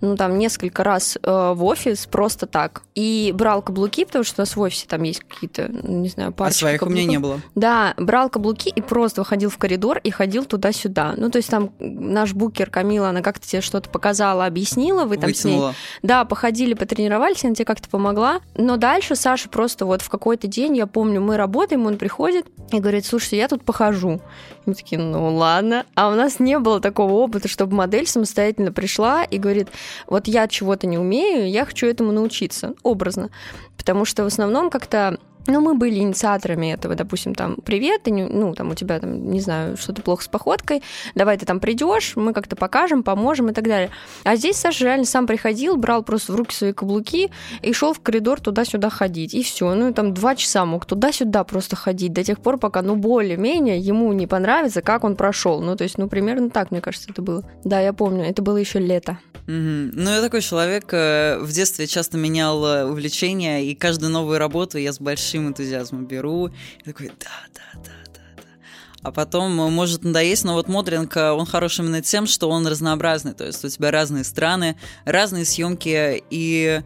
ну, 0.00 0.16
там, 0.16 0.38
несколько 0.38 0.84
раз 0.84 1.18
э, 1.22 1.52
в 1.54 1.64
офис 1.64 2.06
просто 2.06 2.46
так. 2.46 2.82
И 2.94 3.32
брал 3.34 3.62
каблуки, 3.62 4.04
потому 4.04 4.24
что 4.24 4.40
у 4.40 4.42
нас 4.42 4.54
в 4.54 4.60
офисе 4.60 4.86
там 4.88 5.02
есть 5.02 5.20
какие-то, 5.20 5.68
не 5.68 6.08
знаю, 6.08 6.32
парочки 6.32 6.58
А 6.58 6.60
своих 6.60 6.80
каблуков. 6.80 6.98
у 6.98 7.02
меня 7.02 7.10
не 7.10 7.18
было. 7.18 7.40
Да, 7.56 7.94
брал 7.96 8.30
каблуки 8.30 8.68
и 8.68 8.80
просто 8.80 9.22
выходил 9.22 9.50
в 9.50 9.58
коридор 9.58 9.98
и 9.98 10.10
ходил 10.10 10.44
туда-сюда. 10.44 11.14
Ну, 11.16 11.30
то 11.30 11.38
есть 11.38 11.50
там 11.50 11.70
наш 11.80 12.32
букер 12.32 12.70
Камила, 12.70 13.08
она 13.08 13.22
как-то 13.22 13.46
тебе 13.46 13.60
что-то 13.60 13.90
показала, 13.90 14.46
объяснила, 14.46 15.04
вы 15.04 15.16
там 15.16 15.26
Вытянула. 15.26 15.70
с 15.70 15.72
ней... 15.72 15.76
Да, 16.02 16.24
походили, 16.24 16.74
потренировались, 16.74 17.44
она 17.44 17.54
тебе 17.54 17.64
как-то 17.64 17.88
помогла. 17.88 18.40
Но 18.56 18.76
дальше 18.76 19.16
Саша 19.16 19.48
просто 19.48 19.84
вот 19.84 20.00
в 20.02 20.08
какой-то 20.08 20.46
день, 20.46 20.76
я 20.76 20.86
помню, 20.86 21.20
мы 21.20 21.36
работаем, 21.36 21.86
он 21.86 21.96
приходит 21.98 22.46
и 22.70 22.78
говорит, 22.78 23.04
слушайте, 23.04 23.38
я 23.38 23.48
тут 23.48 23.64
похожу. 23.64 24.20
И 24.64 24.70
мы 24.70 24.74
такие, 24.74 25.00
ну 25.00 25.34
ладно. 25.34 25.84
А 25.94 26.08
у 26.08 26.14
нас 26.14 26.38
не 26.38 26.58
было 26.58 26.80
такого 26.80 27.14
опыта, 27.14 27.48
чтобы 27.48 27.74
модель 27.74 28.06
самостоятельно 28.06 28.72
пришла 28.72 28.91
и 28.98 29.38
говорит, 29.38 29.68
вот 30.06 30.28
я 30.28 30.48
чего-то 30.48 30.86
не 30.86 30.98
умею, 30.98 31.48
я 31.48 31.64
хочу 31.64 31.86
этому 31.86 32.12
научиться, 32.12 32.74
образно. 32.82 33.30
Потому 33.76 34.04
что 34.04 34.24
в 34.24 34.26
основном 34.26 34.70
как-то 34.70 35.18
Но 35.46 35.60
мы 35.60 35.74
были 35.74 35.98
инициаторами 35.98 36.72
этого, 36.72 36.94
допустим, 36.94 37.34
там, 37.34 37.56
привет, 37.64 38.04
ты 38.04 38.12
ну, 38.12 38.54
там, 38.54 38.70
у 38.70 38.74
тебя, 38.74 39.00
там, 39.00 39.30
не 39.30 39.40
знаю, 39.40 39.76
что-то 39.76 40.02
плохо 40.02 40.22
с 40.22 40.28
походкой, 40.28 40.82
давай 41.14 41.36
ты 41.36 41.46
там 41.46 41.58
придешь, 41.58 42.14
мы 42.16 42.32
как-то 42.32 42.54
покажем, 42.54 43.02
поможем 43.02 43.50
и 43.50 43.52
так 43.52 43.64
далее. 43.64 43.90
А 44.24 44.36
здесь 44.36 44.56
Саша 44.56 44.84
реально 44.84 45.04
сам 45.04 45.26
приходил, 45.26 45.76
брал 45.76 46.02
просто 46.02 46.32
в 46.32 46.36
руки 46.36 46.54
свои 46.54 46.72
каблуки 46.72 47.30
и 47.60 47.72
шел 47.72 47.92
в 47.92 48.00
коридор 48.00 48.40
туда-сюда 48.40 48.88
ходить. 48.90 49.34
И 49.34 49.42
все. 49.42 49.74
Ну, 49.74 49.90
и 49.90 49.92
там 49.92 50.14
два 50.14 50.36
часа 50.36 50.64
мог 50.64 50.86
туда-сюда 50.86 51.44
просто 51.44 51.74
ходить 51.74 52.12
до 52.12 52.22
тех 52.22 52.40
пор, 52.40 52.58
пока, 52.58 52.82
ну, 52.82 52.94
более-менее 52.94 53.78
ему 53.78 54.12
не 54.12 54.26
понравится, 54.26 54.80
как 54.80 55.04
он 55.04 55.16
прошел. 55.16 55.60
Ну, 55.60 55.76
то 55.76 55.84
есть, 55.84 55.98
ну, 55.98 56.08
примерно 56.08 56.50
так, 56.50 56.70
мне 56.70 56.80
кажется, 56.80 57.10
это 57.10 57.22
было. 57.22 57.44
Да, 57.64 57.80
я 57.80 57.92
помню, 57.92 58.24
это 58.24 58.42
было 58.42 58.58
еще 58.58 58.78
лето. 58.78 59.18
Мгм. 59.46 59.90
Ну, 59.94 60.10
я 60.10 60.20
такой 60.20 60.40
человек, 60.40 60.92
э, 60.92 61.38
в 61.40 61.50
детстве 61.50 61.86
часто 61.86 62.16
менял 62.16 62.64
э, 62.64 62.84
увлечения, 62.84 63.64
и 63.64 63.74
каждую 63.74 64.12
новую 64.12 64.38
работу 64.38 64.78
я 64.78 64.92
с 64.92 65.00
большим 65.00 65.48
энтузиазмом 65.48 66.06
беру. 66.06 66.48
И 66.48 66.84
такой, 66.84 67.08
да, 67.18 67.30
да, 67.54 67.80
да. 67.84 67.90
А 69.02 69.10
потом 69.10 69.60
э, 69.60 69.68
может 69.68 70.04
надоесть, 70.04 70.44
но 70.44 70.54
вот 70.54 70.68
моделинг, 70.68 71.16
э, 71.16 71.32
он 71.32 71.44
хорош 71.44 71.80
именно 71.80 72.02
тем, 72.02 72.26
что 72.26 72.48
он 72.48 72.66
разнообразный. 72.68 73.34
То 73.34 73.44
есть 73.44 73.64
у 73.64 73.68
тебя 73.68 73.90
разные 73.90 74.22
страны, 74.22 74.76
разные 75.04 75.44
съемки, 75.44 76.22
и 76.30 76.80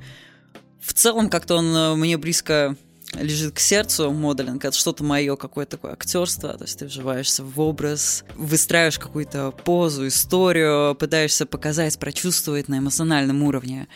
в 0.80 0.94
целом 0.94 1.28
как-то 1.28 1.56
он 1.56 1.98
мне 1.98 2.16
близко 2.16 2.74
лежит 3.14 3.54
к 3.54 3.58
сердцу 3.58 4.10
моделинг, 4.10 4.64
это 4.64 4.76
что-то 4.76 5.04
мое, 5.04 5.36
какое-то 5.36 5.76
такое 5.76 5.92
актерство, 5.92 6.56
то 6.56 6.64
есть 6.64 6.78
ты 6.78 6.86
вживаешься 6.86 7.42
в 7.42 7.60
образ, 7.60 8.24
выстраиваешь 8.34 8.98
какую-то 8.98 9.52
позу, 9.52 10.06
историю, 10.06 10.94
пытаешься 10.94 11.46
показать, 11.46 11.98
прочувствовать 11.98 12.68
на 12.68 12.78
эмоциональном 12.78 13.42
уровне. 13.42 13.88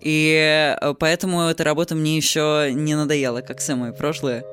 И 0.00 0.76
э, 0.80 0.94
поэтому 0.98 1.42
эта 1.42 1.64
работа 1.64 1.94
мне 1.94 2.16
еще 2.16 2.70
не 2.72 2.94
надоела, 2.94 3.40
как 3.40 3.58
все 3.58 3.74
мои 3.74 3.92
прошлые. 3.92 4.44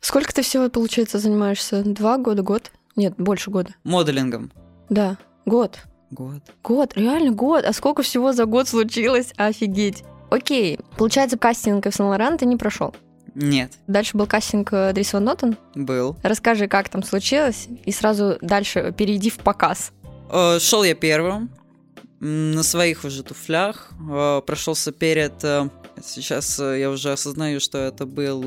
Сколько 0.00 0.34
ты 0.34 0.42
всего, 0.42 0.68
получается, 0.68 1.18
занимаешься? 1.18 1.82
Два 1.82 2.18
года, 2.18 2.42
год? 2.42 2.70
Нет, 2.96 3.14
больше 3.18 3.50
года. 3.50 3.70
Моделингом. 3.84 4.52
Да, 4.88 5.16
год. 5.46 5.78
Год. 6.10 6.42
Год, 6.62 6.92
реально 6.96 7.32
год. 7.32 7.64
А 7.64 7.72
сколько 7.72 8.02
всего 8.02 8.32
за 8.32 8.44
год 8.44 8.68
случилось? 8.68 9.32
Офигеть. 9.36 10.04
Окей, 10.30 10.78
получается, 10.96 11.36
кастинг 11.38 11.86
в 11.86 11.92
Сен-Лоран 11.92 12.38
ты 12.38 12.46
не 12.46 12.56
прошел. 12.56 12.94
Нет, 13.34 13.72
Дальше 13.88 14.16
был 14.16 14.26
кастинг 14.26 14.72
э, 14.72 14.92
Дрис 14.92 15.12
Ван 15.12 15.24
Нотен. 15.24 15.56
был. 15.74 16.16
Расскажи, 16.22 16.68
как 16.68 16.88
там 16.88 17.02
случилось, 17.02 17.66
и 17.84 17.90
сразу 17.90 18.38
дальше 18.40 18.94
перейди 18.96 19.28
в 19.28 19.38
показ. 19.38 19.90
Э, 20.30 20.60
Шел 20.60 20.84
я 20.84 20.94
первым, 20.94 21.50
на 22.20 22.62
своих 22.62 23.04
уже 23.04 23.24
туфлях, 23.24 23.90
э, 24.10 24.40
прошелся 24.46 24.92
перед... 24.92 25.32
Сейчас 26.02 26.58
я 26.58 26.90
уже 26.90 27.12
осознаю, 27.12 27.60
что 27.60 27.78
это 27.78 28.04
был 28.06 28.42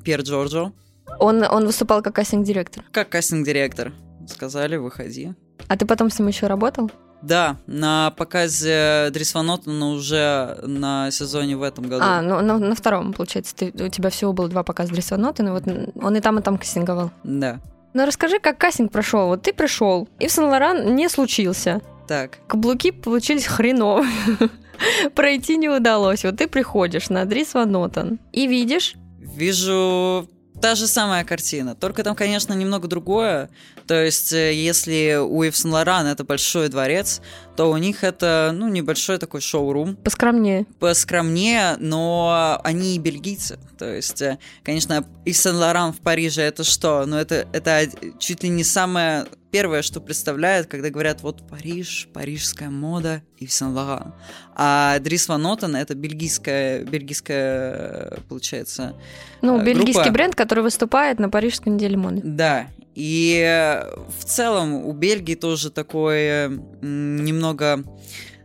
Пьер 0.00 0.22
Джорджо. 0.22 0.72
Он, 1.18 1.42
он 1.42 1.66
выступал 1.66 2.02
как 2.02 2.14
кастинг-директор. 2.14 2.84
Как 2.92 3.08
кастинг-директор. 3.08 3.92
Сказали, 4.28 4.76
выходи. 4.76 5.34
А 5.68 5.76
ты 5.76 5.86
потом 5.86 6.10
с 6.10 6.18
ним 6.18 6.28
еще 6.28 6.46
работал? 6.46 6.90
Да, 7.22 7.56
на 7.66 8.12
показе 8.16 9.08
Дрис 9.10 9.34
Ван 9.34 9.46
Нотена 9.46 9.90
уже 9.90 10.58
на 10.62 11.10
сезоне 11.10 11.56
в 11.56 11.62
этом 11.62 11.88
году. 11.88 12.04
А, 12.06 12.20
ну 12.20 12.40
на, 12.40 12.58
на 12.58 12.74
втором, 12.74 13.12
получается. 13.12 13.54
Ты, 13.56 13.72
у 13.72 13.88
тебя 13.88 14.10
всего 14.10 14.32
было 14.32 14.48
два 14.48 14.62
показа 14.62 14.92
Дрис 14.92 15.10
Ван 15.10 15.22
Нотен, 15.22 15.48
и 15.48 15.50
вот 15.50 15.64
он 15.66 16.16
и 16.16 16.20
там, 16.20 16.38
и 16.38 16.42
там 16.42 16.58
кастинговал. 16.58 17.10
Да. 17.24 17.60
Ну 17.94 18.04
расскажи, 18.04 18.38
как 18.38 18.58
кастинг 18.58 18.92
прошел. 18.92 19.28
Вот 19.28 19.42
ты 19.42 19.54
пришел, 19.54 20.08
и 20.18 20.26
в 20.26 20.30
Сен-Лоран 20.30 20.94
не 20.94 21.08
случился. 21.08 21.80
Так, 22.06 22.38
Каблуки 22.46 22.90
получились 22.90 23.46
хреново. 23.46 24.04
Пройти 25.14 25.56
не 25.56 25.70
удалось. 25.70 26.22
Вот 26.22 26.36
ты 26.36 26.46
приходишь 26.46 27.08
на 27.08 27.24
Дрис 27.24 27.54
Ван 27.54 27.72
Нотен 27.72 28.18
и 28.32 28.46
видишь... 28.46 28.94
вижу 29.18 30.28
та 30.60 30.74
же 30.74 30.86
самая 30.86 31.24
картина, 31.24 31.74
только 31.74 32.02
там, 32.02 32.14
конечно, 32.16 32.54
немного 32.54 32.88
другое. 32.88 33.50
То 33.86 33.94
есть, 34.04 34.32
э, 34.32 34.52
если 34.52 35.16
у 35.20 35.42
Ив 35.42 35.56
Сен 35.56 35.72
Лоран 35.72 36.06
это 36.06 36.24
большой 36.24 36.68
дворец, 36.68 37.20
то 37.56 37.70
у 37.70 37.76
них 37.76 38.02
это, 38.04 38.50
ну, 38.52 38.68
небольшой 38.68 39.18
такой 39.18 39.40
шоурум, 39.40 39.96
Поскромнее. 39.96 40.66
поскромнее, 40.80 41.76
но 41.78 42.60
они 42.64 42.96
и 42.96 42.98
бельгийцы. 42.98 43.58
То 43.78 43.84
есть, 43.94 44.22
э, 44.22 44.38
конечно, 44.64 45.04
и 45.24 45.32
Сен-Лоран 45.32 45.92
в 45.92 46.00
Париже 46.00 46.42
это 46.42 46.64
что? 46.64 47.04
Ну, 47.06 47.16
это, 47.16 47.46
это 47.52 47.88
чуть 48.18 48.42
ли 48.42 48.48
не 48.48 48.64
самое 48.64 49.26
первое, 49.56 49.80
что 49.80 50.02
представляют, 50.02 50.66
когда 50.66 50.90
говорят, 50.90 51.22
вот 51.22 51.48
Париж, 51.48 52.08
парижская 52.12 52.68
мода 52.68 53.22
и 53.38 53.46
Сен-Лоран. 53.46 54.12
А 54.54 54.98
Дрис 54.98 55.28
Ван 55.28 55.40
Нотен 55.40 55.74
это 55.74 55.94
бельгийская, 55.94 56.84
бельгийская, 56.84 58.18
получается, 58.28 58.94
Ну, 59.40 59.58
Э, 59.58 59.64
бельгийский 59.64 59.94
группа. 59.94 60.10
бренд, 60.12 60.34
который 60.34 60.62
выступает 60.62 61.18
на 61.18 61.30
Парижской 61.30 61.72
неделе 61.72 61.96
моды. 61.96 62.20
Да, 62.22 62.66
и 62.94 63.42
э, 63.42 63.88
в 64.20 64.24
целом 64.26 64.74
у 64.74 64.92
Бельгии 64.92 65.36
тоже 65.36 65.70
такой 65.70 66.18
э, 66.18 66.48
немного 66.82 67.82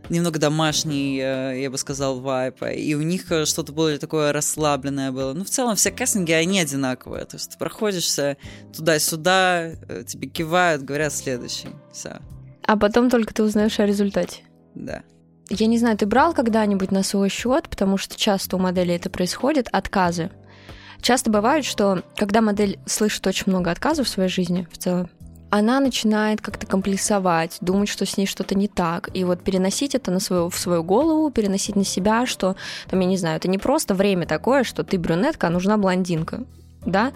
немного 0.08 0.38
домашний, 0.38 1.18
э, 1.20 1.60
я 1.62 1.70
бы 1.70 1.78
сказал, 1.78 2.20
вайп. 2.20 2.62
И 2.74 2.94
у 2.94 3.02
них 3.02 3.30
э, 3.30 3.44
что-то 3.46 3.72
более 3.72 3.98
такое 3.98 4.32
расслабленное 4.32 5.12
было. 5.12 5.32
Ну, 5.32 5.44
в 5.44 5.50
целом, 5.50 5.76
все 5.76 5.90
кастинги, 5.90 6.32
они 6.32 6.60
одинаковые. 6.60 7.24
То 7.24 7.36
есть 7.36 7.52
ты 7.52 7.58
проходишься 7.58 8.36
туда-сюда, 8.76 9.72
э, 9.88 10.04
тебе 10.06 10.28
кивают, 10.28 10.82
говорят 10.82 11.12
следующий. 11.14 11.68
Все, 11.92 12.18
А 12.66 12.76
потом 12.76 13.10
только 13.10 13.32
ты 13.34 13.42
узнаешь 13.42 13.78
о 13.80 13.86
результате. 13.86 14.42
да. 14.74 15.02
Я 15.50 15.66
не 15.66 15.76
знаю, 15.76 15.98
ты 15.98 16.06
брал 16.06 16.32
когда-нибудь 16.32 16.92
на 16.92 17.02
свой 17.02 17.28
счет, 17.28 17.68
потому 17.68 17.98
что 17.98 18.16
часто 18.16 18.56
у 18.56 18.58
моделей 18.58 18.94
это 18.94 19.10
происходит, 19.10 19.68
отказы. 19.70 20.30
Часто 21.02 21.30
бывает, 21.30 21.66
что 21.66 22.02
когда 22.16 22.40
модель 22.40 22.78
слышит 22.86 23.26
очень 23.26 23.44
много 23.48 23.70
отказов 23.70 24.06
в 24.06 24.10
своей 24.10 24.30
жизни 24.30 24.66
в 24.72 24.78
целом, 24.78 25.10
она 25.52 25.80
начинает 25.80 26.40
как-то 26.40 26.66
комплексовать, 26.66 27.58
думать, 27.60 27.90
что 27.90 28.06
с 28.06 28.16
ней 28.16 28.24
что-то 28.24 28.54
не 28.54 28.68
так, 28.68 29.10
и 29.12 29.22
вот 29.22 29.42
переносить 29.44 29.94
это 29.94 30.10
на 30.10 30.18
свою, 30.18 30.48
в 30.48 30.58
свою 30.58 30.82
голову, 30.82 31.30
переносить 31.30 31.76
на 31.76 31.84
себя, 31.84 32.24
что, 32.24 32.56
там, 32.88 32.98
я 33.00 33.06
не 33.06 33.18
знаю, 33.18 33.36
это 33.36 33.48
не 33.48 33.58
просто 33.58 33.94
время 33.94 34.26
такое, 34.26 34.64
что 34.64 34.82
ты 34.82 34.98
брюнетка, 34.98 35.48
а 35.48 35.50
нужна 35.50 35.76
блондинка, 35.76 36.44
да, 36.86 37.12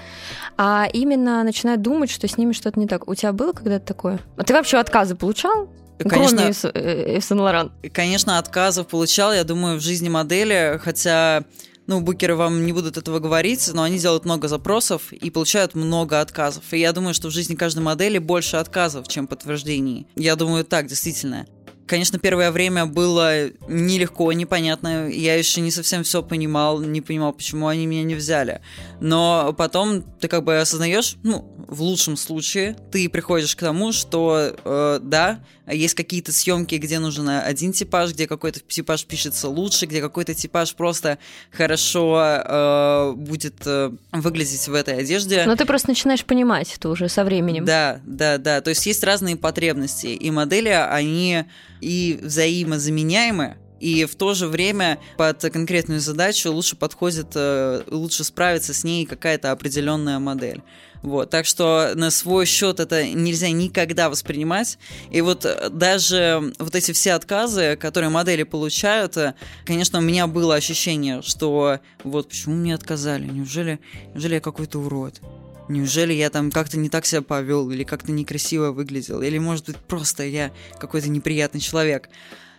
а 0.59 0.87
именно 0.93 1.43
начинает 1.45 1.81
думать, 1.81 2.11
что 2.11 2.29
с 2.29 2.37
ними 2.37 2.53
что-то 2.53 2.79
не 2.79 2.87
так. 2.87 3.09
У 3.09 3.15
тебя 3.15 3.33
было 3.33 3.53
когда-то 3.55 3.87
такое? 3.87 4.19
А 4.37 4.45
ты 4.45 4.53
вообще 4.53 4.77
отказы 4.77 5.15
получал? 5.15 5.71
Конечно, 5.99 6.37
Кроме 6.37 6.51
Ив- 6.51 6.65
э, 6.75 7.21
Сен-Лоран. 7.23 7.73
И, 7.83 7.89
Конечно, 7.89 8.39
отказов 8.39 8.87
получал, 8.89 9.33
я 9.33 9.45
думаю, 9.45 9.79
в 9.79 9.83
жизни 9.83 10.11
модели, 10.11 10.79
хотя, 10.85 11.45
ну, 11.87 12.01
букеры 12.01 12.35
вам 12.35 12.67
не 12.67 12.73
будут 12.73 12.97
этого 12.97 13.19
говорить, 13.19 13.71
но 13.73 13.83
они 13.83 13.99
делают 13.99 14.25
много 14.25 14.49
запросов 14.49 15.13
и 15.13 15.31
получают 15.31 15.75
много 15.75 16.21
отказов. 16.21 16.65
И 16.73 16.79
я 16.79 16.93
думаю, 16.93 17.15
что 17.15 17.29
в 17.29 17.33
жизни 17.33 17.55
каждой 17.55 17.81
модели 17.81 18.19
больше 18.19 18.57
отказов, 18.57 19.09
чем 19.09 19.27
подтверждений. 19.27 20.07
Я 20.17 20.37
думаю, 20.37 20.65
так, 20.65 20.87
действительно. 20.87 21.47
Конечно, 21.87 22.19
первое 22.19 22.51
время 22.51 22.85
было 22.87 23.47
нелегко, 23.69 24.33
непонятно. 24.33 25.09
Я 25.09 25.37
еще 25.37 25.61
не 25.61 25.71
совсем 25.71 26.03
все 26.03 26.21
понимал, 26.21 26.81
не 26.81 27.01
понимал, 27.01 27.33
почему 27.33 27.69
они 27.69 27.87
меня 27.87 28.03
не 28.03 28.17
взяли. 28.17 28.61
Но 29.01 29.55
потом 29.57 30.03
ты 30.03 30.27
как 30.27 30.43
бы 30.43 30.59
осознаешь, 30.59 31.17
ну, 31.23 31.49
в 31.69 31.83
лучшем 31.83 32.17
случае, 32.17 32.77
ты 32.91 33.09
приходишь 33.09 33.55
к 33.55 33.61
тому, 33.61 33.93
что 33.93 34.57
э, 34.65 34.99
да, 35.01 35.45
есть 35.75 35.95
какие-то 35.95 36.33
съемки, 36.33 36.77
где 36.77 36.99
нужен 36.99 37.29
один 37.29 37.73
типаж, 37.73 38.13
где 38.13 38.27
какой-то 38.27 38.61
типаж 38.61 39.05
пишется 39.05 39.49
лучше, 39.49 39.87
где 39.87 40.01
какой-то 40.01 40.35
типаж 40.35 40.75
просто 40.75 41.19
хорошо 41.51 42.21
э, 42.21 43.13
будет 43.17 43.67
э, 43.67 43.91
выглядеть 44.13 44.69
в 44.69 44.75
этой 44.75 44.99
одежде. 44.99 45.45
Но 45.47 45.57
ты 45.57 45.65
просто 45.65 45.89
начинаешь 45.89 46.25
понимать 46.25 46.75
это 46.77 46.89
уже 46.89 47.09
со 47.09 47.25
временем. 47.25 47.65
Да, 47.65 48.01
да, 48.05 48.39
да. 48.39 48.61
То 48.61 48.71
есть 48.71 48.87
есть 48.87 49.03
разные 49.03 49.37
потребности, 49.37 50.07
и 50.07 50.31
модели, 50.31 50.69
они 50.69 51.45
и 51.81 52.19
взаимозаменяемы, 52.23 53.57
и 53.81 54.05
в 54.05 54.15
то 54.15 54.35
же 54.35 54.47
время 54.47 54.99
под 55.17 55.41
конкретную 55.53 56.01
задачу 56.01 56.51
лучше 56.53 56.77
подходит, 56.77 57.29
э, 57.35 57.83
лучше 57.91 58.25
справиться 58.25 58.73
с 58.73 58.85
ней 58.85 59.05
какая-то 59.05 59.51
определенная 59.51 60.19
модель. 60.19 60.63
Вот, 61.03 61.31
так 61.31 61.47
что 61.47 61.93
на 61.95 62.11
свой 62.11 62.47
счет 62.47 62.81
это 62.81 63.07
нельзя 63.07 63.51
никогда 63.51 64.11
воспринимать. 64.11 64.79
И 65.11 65.21
вот 65.21 65.45
э, 65.45 65.69
даже 65.71 66.53
вот 66.59 66.75
эти 66.75 66.93
все 66.93 67.13
отказы, 67.13 67.77
которые 67.77 68.11
модели 68.11 68.43
получают, 68.43 69.17
э, 69.17 69.35
конечно, 69.65 69.99
у 69.99 70.03
меня 70.03 70.27
было 70.27 70.55
ощущение, 70.55 71.23
что 71.23 71.81
вот 72.03 72.29
почему 72.29 72.57
мне 72.57 72.75
отказали, 72.75 73.27
неужели, 73.27 73.79
неужели 74.15 74.35
я 74.35 74.41
какой-то 74.41 74.81
урод? 74.81 75.21
Неужели 75.69 76.13
я 76.13 76.31
там 76.31 76.51
как-то 76.51 76.79
не 76.79 76.89
так 76.89 77.07
себя 77.07 77.23
повел, 77.23 77.71
или 77.71 77.83
как-то 77.83 78.13
некрасиво 78.13 78.71
выглядел, 78.71 79.23
или, 79.23 79.39
может 79.39 79.67
быть, 79.67 79.77
просто 79.77 80.25
я 80.25 80.53
какой-то 80.79 81.09
неприятный 81.09 81.61
человек. 81.61 82.09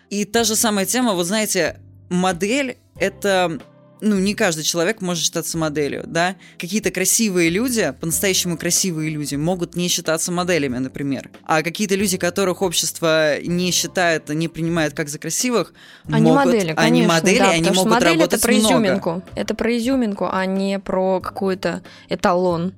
И 0.09 0.25
та 0.25 0.43
же 0.43 0.55
самая 0.55 0.85
тема, 0.85 1.13
вот 1.13 1.25
знаете, 1.25 1.79
модель— 2.09 2.77
это 2.99 3.59
ну, 4.01 4.17
не 4.17 4.33
каждый 4.33 4.63
человек 4.63 5.01
может 5.01 5.23
считаться 5.23 5.57
моделью, 5.57 6.03
да. 6.05 6.35
Какие-то 6.57 6.91
красивые 6.91 7.49
люди, 7.49 7.93
по-настоящему 7.99 8.57
красивые 8.57 9.09
люди, 9.09 9.35
могут 9.35 9.75
не 9.75 9.87
считаться 9.87 10.31
моделями, 10.31 10.77
например. 10.77 11.29
А 11.45 11.63
какие-то 11.63 11.95
люди, 11.95 12.17
которых 12.17 12.61
общество 12.61 13.41
не 13.41 13.71
считает, 13.71 14.29
не 14.29 14.47
принимает 14.47 14.93
как 14.93 15.09
за 15.09 15.19
красивых, 15.19 15.73
они 16.11 16.31
могут... 16.31 16.45
модели, 16.45 16.73
конечно, 16.73 16.83
они 16.83 17.01
модели, 17.03 17.39
да, 17.39 17.49
они 17.51 17.69
могут 17.69 17.91
модель 17.91 18.07
работать 18.09 18.33
это 18.33 18.47
про 18.47 18.53
много. 18.53 18.67
изюминку. 18.67 19.23
Это 19.35 19.55
про 19.55 19.77
изюминку, 19.77 20.29
а 20.31 20.45
не 20.45 20.79
про 20.79 21.19
какой-то 21.19 21.81
эталон 22.09 22.73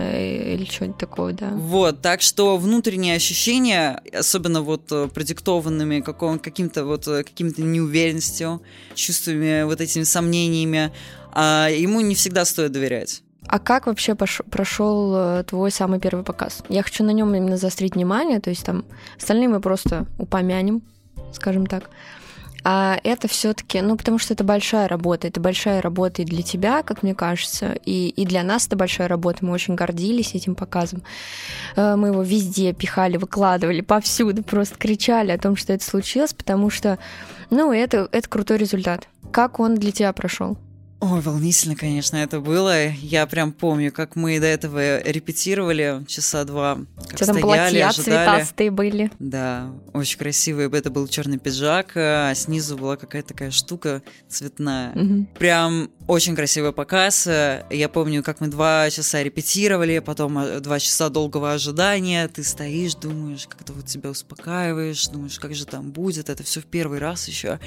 или 0.00 0.64
что-нибудь 0.64 0.98
такое, 0.98 1.32
да. 1.32 1.50
Вот, 1.50 2.02
так 2.02 2.20
что 2.22 2.56
внутренние 2.56 3.16
ощущения, 3.16 4.00
особенно 4.12 4.62
вот 4.62 4.90
э, 4.92 5.08
продиктованными 5.08 6.00
каким-то 6.00 6.84
вот 6.84 7.06
э, 7.08 7.22
каким-то 7.22 7.62
неуверенностью, 7.62 8.62
чувствами, 8.94 9.64
вот 9.64 9.80
этими 9.80 10.04
сомнениями, 10.04 10.92
а, 11.32 11.68
ему 11.68 12.00
не 12.00 12.14
всегда 12.14 12.44
стоит 12.44 12.72
доверять. 12.72 13.22
А 13.46 13.58
как 13.58 13.86
вообще 13.86 14.12
пош- 14.12 14.44
прошел 14.50 15.14
э, 15.16 15.44
твой 15.44 15.70
самый 15.70 15.98
первый 15.98 16.24
показ? 16.24 16.62
Я 16.68 16.82
хочу 16.82 17.04
на 17.04 17.10
нем 17.10 17.34
именно 17.34 17.56
заострить 17.56 17.94
внимание, 17.94 18.40
то 18.40 18.50
есть 18.50 18.64
там 18.64 18.84
остальные 19.18 19.48
мы 19.48 19.60
просто 19.60 20.06
упомянем, 20.18 20.82
скажем 21.32 21.66
так. 21.66 21.90
А 22.64 22.98
это 23.04 23.28
все-таки, 23.28 23.80
ну, 23.80 23.96
потому 23.96 24.18
что 24.18 24.34
это 24.34 24.44
большая 24.44 24.88
работа, 24.88 25.28
это 25.28 25.40
большая 25.40 25.80
работа 25.80 26.22
и 26.22 26.24
для 26.24 26.42
тебя, 26.42 26.82
как 26.82 27.02
мне 27.02 27.14
кажется, 27.14 27.72
и, 27.84 28.08
и 28.08 28.26
для 28.26 28.42
нас 28.42 28.66
это 28.66 28.76
большая 28.76 29.08
работа. 29.08 29.44
Мы 29.44 29.52
очень 29.52 29.74
гордились 29.74 30.34
этим 30.34 30.54
показом. 30.54 31.02
Э, 31.76 31.96
Мы 31.96 32.08
его 32.08 32.22
везде 32.22 32.72
пихали, 32.72 33.16
выкладывали, 33.16 33.80
повсюду, 33.80 34.42
просто 34.42 34.76
кричали 34.78 35.30
о 35.30 35.38
том, 35.38 35.56
что 35.56 35.72
это 35.72 35.84
случилось, 35.84 36.34
потому 36.34 36.70
что, 36.70 36.98
ну, 37.50 37.72
это, 37.72 38.08
это 38.12 38.28
крутой 38.28 38.58
результат. 38.58 39.08
Как 39.32 39.60
он 39.60 39.76
для 39.76 39.92
тебя 39.92 40.12
прошел? 40.12 40.58
Ой, 41.02 41.20
волнительно, 41.22 41.76
конечно, 41.76 42.18
это 42.18 42.40
было. 42.40 42.88
Я 42.88 43.26
прям 43.26 43.52
помню, 43.52 43.90
как 43.90 44.16
мы 44.16 44.38
до 44.38 44.46
этого 44.46 45.00
репетировали 45.02 46.04
часа 46.06 46.44
два. 46.44 46.78
Как 47.08 47.16
Что 47.16 47.26
там 47.26 47.38
стояли, 47.38 47.40
платья 47.42 47.88
ожидали. 47.88 48.38
цветастые 48.38 48.70
были? 48.70 49.10
Да, 49.18 49.72
очень 49.94 50.18
красивый. 50.18 50.70
Это 50.70 50.90
был 50.90 51.08
черный 51.08 51.38
пиджак, 51.38 51.92
а 51.96 52.34
снизу 52.34 52.76
была 52.76 52.98
какая-то 52.98 53.28
такая 53.28 53.50
штука 53.50 54.02
цветная. 54.28 54.92
Мгм. 54.94 55.26
Прям 55.38 55.90
очень 56.06 56.36
красивый 56.36 56.74
показ. 56.74 57.26
Я 57.26 57.88
помню, 57.90 58.22
как 58.22 58.40
мы 58.40 58.48
два 58.48 58.90
часа 58.90 59.22
репетировали, 59.22 60.00
потом 60.00 60.38
э, 60.38 60.60
два 60.60 60.78
часа 60.78 61.08
долгого 61.08 61.54
ожидания. 61.54 62.28
Ты 62.28 62.44
стоишь, 62.44 62.94
думаешь, 62.94 63.46
как-то 63.46 63.72
вот 63.72 63.88
себя 63.88 64.10
успокаиваешь, 64.10 65.06
думаешь, 65.08 65.38
как 65.40 65.54
же 65.54 65.64
там 65.64 65.92
будет. 65.92 66.28
Это 66.28 66.42
все 66.42 66.60
в 66.60 66.66
первый 66.66 66.98
раз 66.98 67.26
еще. 67.26 67.58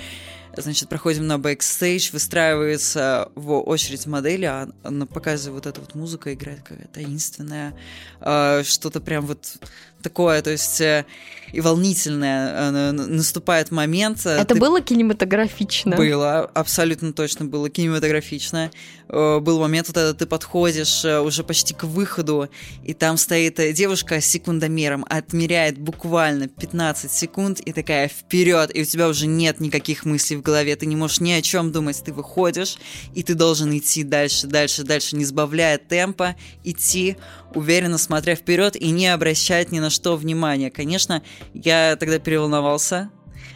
Значит, 0.55 0.87
проходим 0.87 1.25
на 1.25 1.39
бэкстейдж, 1.39 2.11
выстраивается 2.11 3.31
в 3.33 3.53
очередь 3.53 4.05
модели, 4.05 4.45
а 4.45 4.69
на 4.83 5.07
вот 5.51 5.65
эта 5.65 5.81
вот 5.81 5.95
музыка 5.95 6.33
играет 6.33 6.61
какая-то 6.61 6.93
таинственная, 6.93 7.73
э, 8.21 8.63
что-то 8.63 9.01
прям 9.01 9.25
вот 9.25 9.57
такое, 10.03 10.41
то 10.41 10.51
есть 10.51 10.79
э, 10.81 11.05
и 11.51 11.61
волнительное. 11.61 12.71
э, 12.71 12.91
Наступает 12.91 13.71
момент. 13.71 14.25
э, 14.25 14.29
Это 14.37 14.53
ты- 14.55 14.59
было 14.59 14.81
кинематографично. 14.81 15.95
было, 15.95 16.41
абсолютно 16.53 17.13
точно 17.13 17.45
было 17.45 17.69
кинематографично. 17.69 18.71
Был 19.09 19.59
момент, 19.59 19.87
вот 19.89 19.97
этот 19.97 20.17
ты 20.17 20.25
подходишь 20.25 21.05
уже 21.05 21.43
почти 21.43 21.73
к 21.75 21.83
выходу, 21.83 22.49
и 22.83 22.93
там 22.93 23.17
стоит 23.17 23.59
девушка 23.75 24.19
с 24.19 24.25
секундомером, 24.25 25.05
отмеряет 25.07 25.77
буквально 25.77 26.47
15 26.47 27.11
секунд 27.11 27.59
и 27.59 27.71
такая 27.73 28.07
вперед, 28.07 28.71
и 28.75 28.81
у 28.81 28.85
тебя 28.85 29.07
уже 29.07 29.27
нет 29.27 29.59
никаких 29.59 30.05
мыслей 30.05 30.37
в 30.37 30.41
голове, 30.41 30.75
ты 30.75 30.87
не 30.87 30.95
можешь 30.95 31.19
ни 31.19 31.31
о 31.31 31.41
чем 31.43 31.71
думать, 31.71 32.01
ты 32.03 32.11
выходишь, 32.11 32.77
и 33.13 33.21
ты 33.21 33.35
должен 33.35 33.77
идти 33.77 34.03
дальше, 34.03 34.47
дальше, 34.47 34.81
дальше, 34.83 35.15
не 35.15 35.25
сбавляя 35.25 35.77
темпа, 35.77 36.35
идти 36.63 37.17
уверенно 37.55 37.97
смотря 37.97 38.35
вперед 38.35 38.75
и 38.75 38.91
не 38.91 39.07
обращать 39.07 39.71
ни 39.71 39.79
на 39.79 39.89
что 39.89 40.15
внимания. 40.15 40.69
Конечно, 40.71 41.21
я 41.53 41.95
тогда 41.99 42.19
переволновался, 42.19 43.09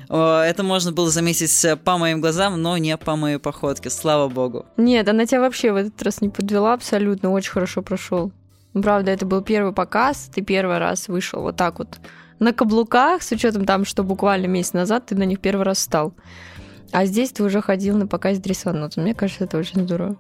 Это 0.10 0.64
можно 0.64 0.92
было 0.92 1.10
заметить 1.10 1.66
э, 1.66 1.76
по 1.76 1.98
моим 1.98 2.22
глазам, 2.22 2.62
но 2.62 2.78
не 2.78 2.96
по 2.98 3.16
моей 3.16 3.40
походке, 3.40 3.90
слава 3.90 4.30
богу. 4.30 4.66
Нет, 4.78 5.10
она 5.10 5.26
тебя 5.26 5.42
вообще 5.42 5.72
в 5.74 5.76
этот 5.76 6.02
раз 6.02 6.22
не 6.22 6.30
подвела 6.30 6.74
абсолютно, 6.74 7.32
очень 7.32 7.52
хорошо 7.52 7.82
прошел. 7.82 8.32
Правда, 8.74 9.12
это 9.12 9.26
был 9.26 9.42
первый 9.42 9.74
показ, 9.74 10.30
ты 10.34 10.42
первый 10.42 10.78
раз 10.78 11.08
вышел 11.08 11.42
вот 11.42 11.58
так 11.58 11.80
вот 11.80 12.00
на 12.40 12.54
каблуках, 12.54 13.24
с 13.24 13.32
учетом 13.32 13.66
там, 13.66 13.86
что 13.86 14.04
буквально 14.04 14.46
месяц 14.46 14.74
назад 14.74 15.08
ты 15.08 15.16
на 15.16 15.24
них 15.24 15.40
первый 15.40 15.64
раз 15.64 15.78
встал. 15.80 16.14
А 16.92 17.06
здесь 17.06 17.32
ты 17.32 17.44
уже 17.44 17.62
ходил 17.62 17.98
на 17.98 18.08
показ 18.08 18.38
дрессанутым. 18.38 19.04
Мне 19.04 19.14
кажется, 19.14 19.44
это 19.44 19.58
очень 19.58 19.84
здорово. 19.84 20.16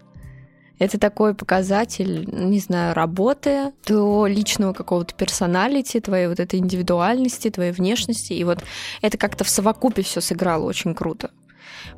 Это 0.79 0.99
такой 0.99 1.33
показатель, 1.33 2.27
не 2.31 2.59
знаю, 2.59 2.93
работы, 2.93 3.73
твоего 3.83 4.27
личного 4.27 4.73
какого-то 4.73 5.13
персоналити, 5.15 5.99
твоей 5.99 6.27
вот 6.27 6.39
этой 6.39 6.59
индивидуальности, 6.59 7.49
твоей 7.49 7.71
внешности. 7.71 8.33
И 8.33 8.43
вот 8.43 8.59
это 9.01 9.17
как-то 9.17 9.43
в 9.43 9.49
совокупе 9.49 10.03
все 10.03 10.21
сыграло 10.21 10.65
очень 10.65 10.93
круто. 10.93 11.31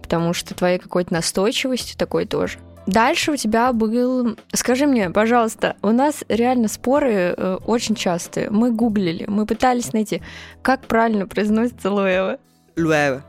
Потому 0.01 0.33
что 0.33 0.55
твоей 0.55 0.79
какой-то 0.79 1.13
настойчивостью 1.13 1.97
такой 1.97 2.25
тоже. 2.25 2.59
Дальше 2.87 3.33
у 3.33 3.35
тебя 3.35 3.71
был... 3.73 4.37
Скажи 4.53 4.87
мне, 4.87 5.09
пожалуйста, 5.09 5.75
у 5.81 5.91
нас 5.91 6.23
реально 6.27 6.67
споры 6.67 7.35
э, 7.37 7.57
очень 7.67 7.95
частые. 7.95 8.49
Мы 8.49 8.71
гуглили, 8.71 9.25
мы 9.27 9.45
пытались 9.45 9.93
найти, 9.93 10.23
как 10.63 10.87
правильно 10.87 11.27
произносится 11.27 11.91
Луэва. 11.91 12.39
Луэва. 12.77 13.23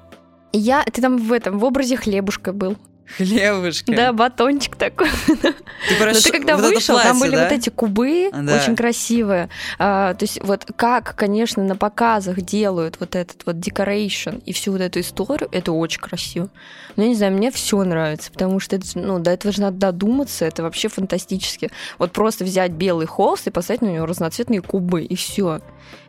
Я, 0.53 0.83
ты 0.85 1.03
там 1.03 1.19
в 1.19 1.33
этом, 1.33 1.59
в 1.59 1.65
образе 1.65 1.97
хлебушка 1.97 2.53
был. 2.53 2.77
Хлебушки. 3.17 3.95
Да, 3.95 4.13
батончик 4.13 4.77
такой. 4.77 5.09
Ты 5.27 5.97
про 5.99 6.13
Но 6.13 6.15
ш- 6.15 6.23
ты 6.23 6.33
когда 6.33 6.57
вот 6.57 6.75
вышел, 6.75 6.97
там 6.97 7.19
платье, 7.19 7.21
были 7.21 7.37
да? 7.37 7.45
вот 7.45 7.53
эти 7.53 7.69
кубы, 7.71 8.31
Да. 8.33 8.57
очень 8.57 8.77
красивые. 8.77 9.49
А, 9.79 10.15
то 10.15 10.25
есть 10.25 10.43
вот 10.43 10.67
как, 10.77 11.15
конечно, 11.17 11.63
на 11.65 11.77
показах 11.77 12.41
делают 12.43 12.97
вот 13.01 13.17
этот 13.17 13.45
вот 13.47 13.59
декорейшн 13.61 14.37
и 14.47 14.53
всю 14.53 14.73
вот 14.73 14.81
эту 14.81 15.01
историю, 15.01 15.49
это 15.53 15.73
очень 15.73 16.01
красиво. 16.01 16.49
Но 16.97 17.03
я 17.05 17.09
не 17.09 17.15
знаю, 17.15 17.33
мне 17.33 17.51
все 17.51 17.83
нравится, 17.85 18.31
потому 18.31 18.61
что 18.61 18.77
это, 18.77 18.87
ну, 18.95 19.19
до 19.19 19.31
этого 19.31 19.53
же 19.53 19.61
надо 19.61 19.77
додуматься, 19.79 20.45
это 20.45 20.63
вообще 20.63 20.89
фантастически. 20.89 21.71
Вот 21.99 22.13
просто 22.13 22.45
взять 22.45 22.73
белый 22.73 23.07
холст 23.07 23.47
и 23.47 23.51
поставить 23.51 23.83
на 23.83 23.87
него 23.89 24.07
разноцветные 24.07 24.61
кубы, 24.63 25.03
и 25.03 25.15
все. 25.17 25.61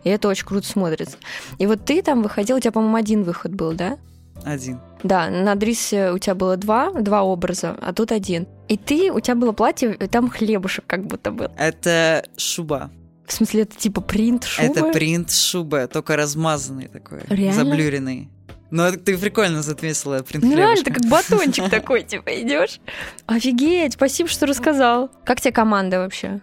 И 0.04 0.10
это 0.10 0.28
очень 0.28 0.46
круто 0.46 0.68
смотрится. 0.68 1.18
И 1.58 1.66
вот 1.66 1.86
ты 1.86 2.02
там 2.02 2.22
выходил, 2.24 2.58
у 2.58 2.60
тебя, 2.60 2.72
по-моему, 2.72 2.96
один 2.98 3.24
выход 3.24 3.52
был, 3.54 3.74
да? 3.74 3.98
Один. 4.46 4.80
Да, 5.04 5.30
на 5.30 5.56
Дрисе 5.56 6.12
у 6.12 6.18
тебя 6.18 6.36
было 6.36 6.58
два, 6.58 6.92
два 6.92 7.24
образа, 7.24 7.76
а 7.82 7.94
тут 7.94 8.12
один. 8.12 8.48
И 8.68 8.78
ты, 8.78 9.12
у 9.12 9.20
тебя 9.20 9.36
было 9.36 9.52
платье, 9.52 9.94
и 9.94 10.08
там 10.08 10.30
хлебушек 10.30 10.86
как 10.88 11.06
будто 11.06 11.32
был. 11.32 11.48
Это 11.58 12.26
шуба. 12.38 12.92
В 13.26 13.34
смысле, 13.34 13.64
это 13.64 13.76
типа 13.78 14.02
принт 14.02 14.44
шубы? 14.44 14.68
Это 14.68 14.92
принт 14.92 15.32
шубы, 15.32 15.88
только 15.92 16.16
размазанный 16.16 16.88
такой, 16.88 17.22
Реально? 17.30 17.54
заблюренный. 17.54 18.30
Ну, 18.72 18.90
ты 18.92 19.18
прикольно 19.18 19.60
отметила 19.60 20.24
принт 20.24 20.46
Ну 20.46 20.56
реально, 20.56 20.84
ты 20.84 20.94
как 20.94 21.06
батончик 21.06 21.70
такой, 21.70 22.04
типа, 22.04 22.30
идешь. 22.42 22.80
Офигеть, 23.26 23.94
спасибо, 23.94 24.30
что 24.30 24.46
рассказал. 24.46 25.10
Как 25.26 25.42
тебе 25.42 25.52
команда 25.52 26.00
вообще? 26.00 26.42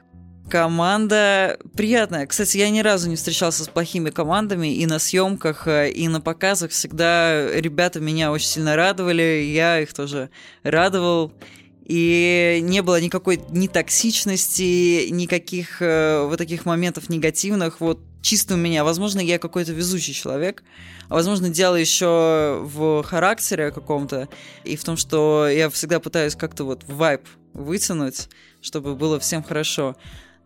Команда 0.50 1.58
приятная. 1.76 2.26
Кстати, 2.26 2.56
я 2.56 2.70
ни 2.70 2.80
разу 2.80 3.08
не 3.10 3.16
встречался 3.16 3.64
с 3.64 3.68
плохими 3.68 4.08
командами 4.08 4.74
и 4.74 4.86
на 4.86 4.98
съемках, 4.98 5.68
э, 5.68 5.90
и 5.90 6.08
на 6.08 6.22
показах 6.22 6.70
всегда 6.70 7.50
ребята 7.52 8.00
меня 8.00 8.32
очень 8.32 8.48
сильно 8.48 8.74
радовали, 8.74 9.42
я 9.52 9.80
их 9.80 9.92
тоже 9.92 10.30
радовал. 10.62 11.32
И 11.84 12.60
не 12.62 12.82
было 12.82 13.00
никакой 13.00 13.40
ни 13.50 13.66
токсичности, 13.66 15.08
никаких 15.10 15.82
э, 15.82 16.24
вот 16.26 16.38
таких 16.38 16.64
моментов 16.64 17.10
негативных. 17.10 17.80
Вот 17.80 18.00
чисто 18.22 18.54
у 18.54 18.56
меня. 18.58 18.84
Возможно, 18.84 19.20
я 19.20 19.38
какой-то 19.38 19.72
везучий 19.72 20.14
человек, 20.14 20.62
а 21.08 21.14
возможно, 21.14 21.50
дело 21.50 21.76
еще 21.76 22.60
в 22.62 23.02
характере 23.02 23.70
каком-то 23.70 24.28
и 24.64 24.76
в 24.76 24.84
том, 24.84 24.96
что 24.96 25.46
я 25.48 25.68
всегда 25.70 26.00
пытаюсь 26.00 26.36
как-то 26.36 26.64
вот 26.64 26.84
вайб 26.86 27.22
вытянуть, 27.54 28.28
чтобы 28.60 28.94
было 28.94 29.18
всем 29.18 29.42
хорошо. 29.42 29.96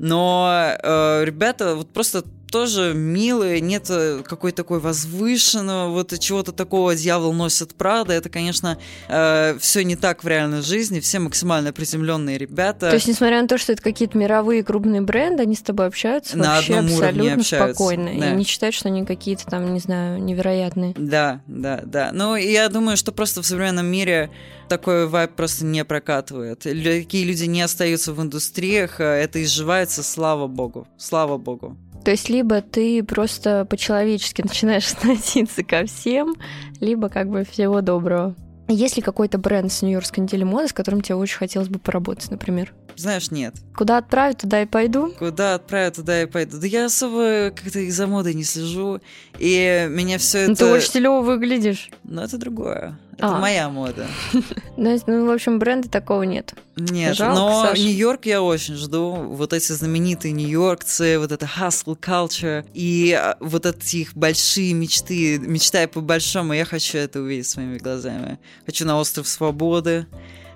Но 0.02 0.76
э, 0.82 1.24
ребята 1.24 1.74
вот 1.76 1.88
просто 1.90 2.24
тоже 2.50 2.92
милые, 2.92 3.62
нет 3.62 3.86
э, 3.88 4.22
какой-то 4.26 4.58
такой 4.58 4.78
возвышенного, 4.78 5.88
вот 5.90 6.18
чего-то 6.18 6.52
такого 6.52 6.94
дьявол 6.94 7.32
носит 7.32 7.74
Прада. 7.74 8.12
Это, 8.12 8.28
конечно, 8.28 8.76
все 9.08 9.84
не 9.84 9.96
так 9.96 10.22
в 10.22 10.28
реальной 10.28 10.60
жизни, 10.60 11.00
все 11.00 11.18
максимально 11.18 11.72
приземленные 11.72 12.36
ребята. 12.36 12.88
То 12.90 12.94
есть, 12.94 13.08
несмотря 13.08 13.40
на 13.40 13.48
то, 13.48 13.56
что 13.56 13.72
это 13.72 13.80
какие-то 13.80 14.18
мировые 14.18 14.62
крупные 14.62 15.00
бренды, 15.00 15.44
они 15.44 15.54
с 15.54 15.62
тобой 15.62 15.86
общаются 15.86 16.36
На 16.36 16.56
вообще 16.56 16.74
одном 16.74 16.94
абсолютно 16.94 17.34
общаются, 17.34 17.74
спокойно. 17.74 18.20
да. 18.20 18.32
И 18.32 18.36
не 18.36 18.44
считают, 18.44 18.74
что 18.74 18.88
они 18.88 19.06
какие-то 19.06 19.46
там, 19.46 19.72
не 19.72 19.80
знаю, 19.80 20.22
невероятные. 20.22 20.94
Да, 20.98 21.40
да, 21.46 21.80
да. 21.86 22.10
Ну, 22.12 22.36
я 22.36 22.68
думаю, 22.68 22.98
что 22.98 23.12
просто 23.12 23.40
в 23.40 23.46
современном 23.46 23.86
мире 23.86 24.30
такой 24.72 25.06
вайб 25.06 25.32
просто 25.32 25.66
не 25.66 25.84
прокатывает. 25.84 26.60
Такие 26.60 27.24
люди 27.24 27.44
не 27.44 27.60
остаются 27.60 28.14
в 28.14 28.22
индустриях, 28.22 29.00
э, 29.00 29.04
это 29.04 29.42
изживается, 29.42 30.02
слава 30.02 30.46
богу. 30.46 30.88
Слава 30.96 31.36
богу. 31.36 31.76
То 32.06 32.10
есть 32.10 32.30
либо 32.30 32.62
ты 32.62 33.02
просто 33.04 33.66
по-человечески 33.68 34.40
начинаешь 34.40 34.90
относиться 34.98 35.62
ко 35.62 35.84
всем, 35.84 36.34
либо 36.80 37.10
как 37.10 37.28
бы 37.28 37.44
всего 37.44 37.82
доброго. 37.82 38.34
Есть 38.66 38.96
ли 38.96 39.02
какой-то 39.02 39.36
бренд 39.36 39.70
с 39.70 39.82
Нью-Йоркской 39.82 40.22
недели 40.22 40.44
моды, 40.44 40.68
с 40.68 40.72
которым 40.72 41.02
тебе 41.02 41.16
очень 41.16 41.36
хотелось 41.36 41.68
бы 41.68 41.78
поработать, 41.78 42.30
например? 42.30 42.72
Знаешь, 42.96 43.30
нет. 43.30 43.56
Куда 43.76 43.98
отправят, 43.98 44.38
туда 44.38 44.62
и 44.62 44.66
пойду? 44.66 45.12
Куда 45.18 45.54
отправят, 45.54 45.96
туда 45.96 46.22
и 46.22 46.26
пойду. 46.26 46.58
Да 46.58 46.66
я 46.66 46.86
особо 46.86 47.50
как-то 47.50 47.80
из-за 47.80 48.06
моды 48.06 48.32
не 48.32 48.44
слежу, 48.44 49.00
и 49.38 49.86
меня 49.90 50.16
все 50.16 50.46
Ну, 50.46 50.52
это... 50.54 50.64
ты 50.64 50.72
очень 50.72 50.88
стилево 50.88 51.20
выглядишь. 51.20 51.90
Но 52.04 52.24
это 52.24 52.38
другое. 52.38 52.98
Это 53.12 53.36
А. 53.36 53.38
моя 53.38 53.68
мода. 53.68 54.06
Ну, 54.78 54.98
ну, 55.06 55.26
в 55.26 55.30
общем, 55.30 55.58
бренда 55.58 55.88
такого 55.88 56.22
нет. 56.22 56.54
Нет, 56.76 57.14
Жалко, 57.14 57.34
но 57.38 57.62
Саша. 57.66 57.82
Нью-Йорк 57.82 58.24
я 58.24 58.42
очень 58.42 58.74
жду. 58.74 59.12
Вот 59.12 59.52
эти 59.52 59.70
знаменитые 59.70 60.32
нью-йоркцы, 60.32 61.18
вот 61.18 61.30
это 61.30 61.46
hustle 61.46 61.96
culture 61.96 62.64
и 62.72 63.12
а, 63.12 63.36
вот 63.38 63.66
эти 63.66 63.98
их 63.98 64.14
большие 64.14 64.72
мечты. 64.72 65.38
Мечтая 65.38 65.88
по-большому, 65.88 66.54
я 66.54 66.64
хочу 66.64 66.98
это 66.98 67.20
увидеть 67.20 67.48
своими 67.48 67.76
глазами. 67.76 68.38
Хочу 68.64 68.86
на 68.86 68.98
остров 68.98 69.28
Свободы, 69.28 70.06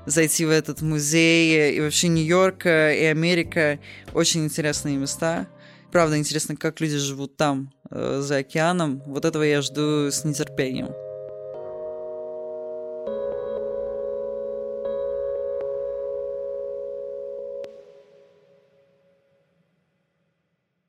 зайти 0.07 0.47
в 0.47 0.51
этот 0.51 0.81
музей. 0.81 1.77
И 1.77 1.81
вообще 1.81 2.09
Нью-Йорк 2.09 2.65
э, 2.67 2.99
и 3.03 3.05
Америка 3.05 3.79
очень 4.15 4.45
интересные 4.45 4.97
места. 4.97 5.47
Правда, 5.93 6.19
интересно, 6.19 6.57
как 6.57 6.81
люди 6.81 6.97
живут 6.97 7.37
там, 7.37 7.71
э, 7.91 8.21
за 8.23 8.39
океаном. 8.39 9.03
Вот 9.07 9.25
этого 9.27 9.43
я 9.43 9.61
жду 9.61 10.11
с 10.11 10.25
нетерпением. 10.25 10.89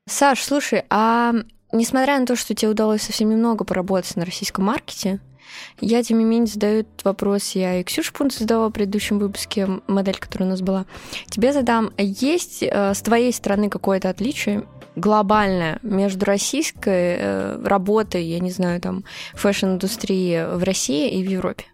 Саш, 0.08 0.42
слушай, 0.42 0.84
а 0.88 1.34
несмотря 1.72 2.18
на 2.18 2.26
то, 2.26 2.34
что 2.34 2.54
тебе 2.54 2.70
удалось 2.70 3.02
совсем 3.02 3.28
немного 3.28 3.64
поработать 3.64 4.16
на 4.16 4.24
российском 4.24 4.64
маркете, 4.64 5.20
я, 5.80 6.02
тем 6.02 6.18
не 6.18 6.24
менее, 6.24 6.46
задаю 6.46 6.80
этот 6.80 7.04
вопрос. 7.04 7.52
Я 7.52 7.80
и 7.80 7.84
Ксюша 7.84 8.12
Пунт 8.12 8.32
задавала 8.32 8.68
в 8.68 8.72
предыдущем 8.72 9.18
выпуске, 9.18 9.68
модель, 9.86 10.18
которая 10.18 10.48
у 10.48 10.50
нас 10.50 10.60
была. 10.60 10.86
Тебе 11.28 11.52
задам, 11.52 11.90
есть 11.96 12.62
э, 12.62 12.94
с 12.94 13.00
твоей 13.00 13.32
стороны 13.32 13.68
какое-то 13.68 14.08
отличие 14.08 14.64
глобальное 14.96 15.78
между 15.82 16.26
российской 16.26 17.16
э, 17.18 17.62
работой, 17.64 18.24
я 18.24 18.40
не 18.40 18.50
знаю, 18.50 18.80
там, 18.80 19.04
фэшн-индустрии 19.34 20.56
в 20.56 20.62
России 20.64 21.18
и 21.18 21.26
в 21.26 21.30
Европе? 21.30 21.64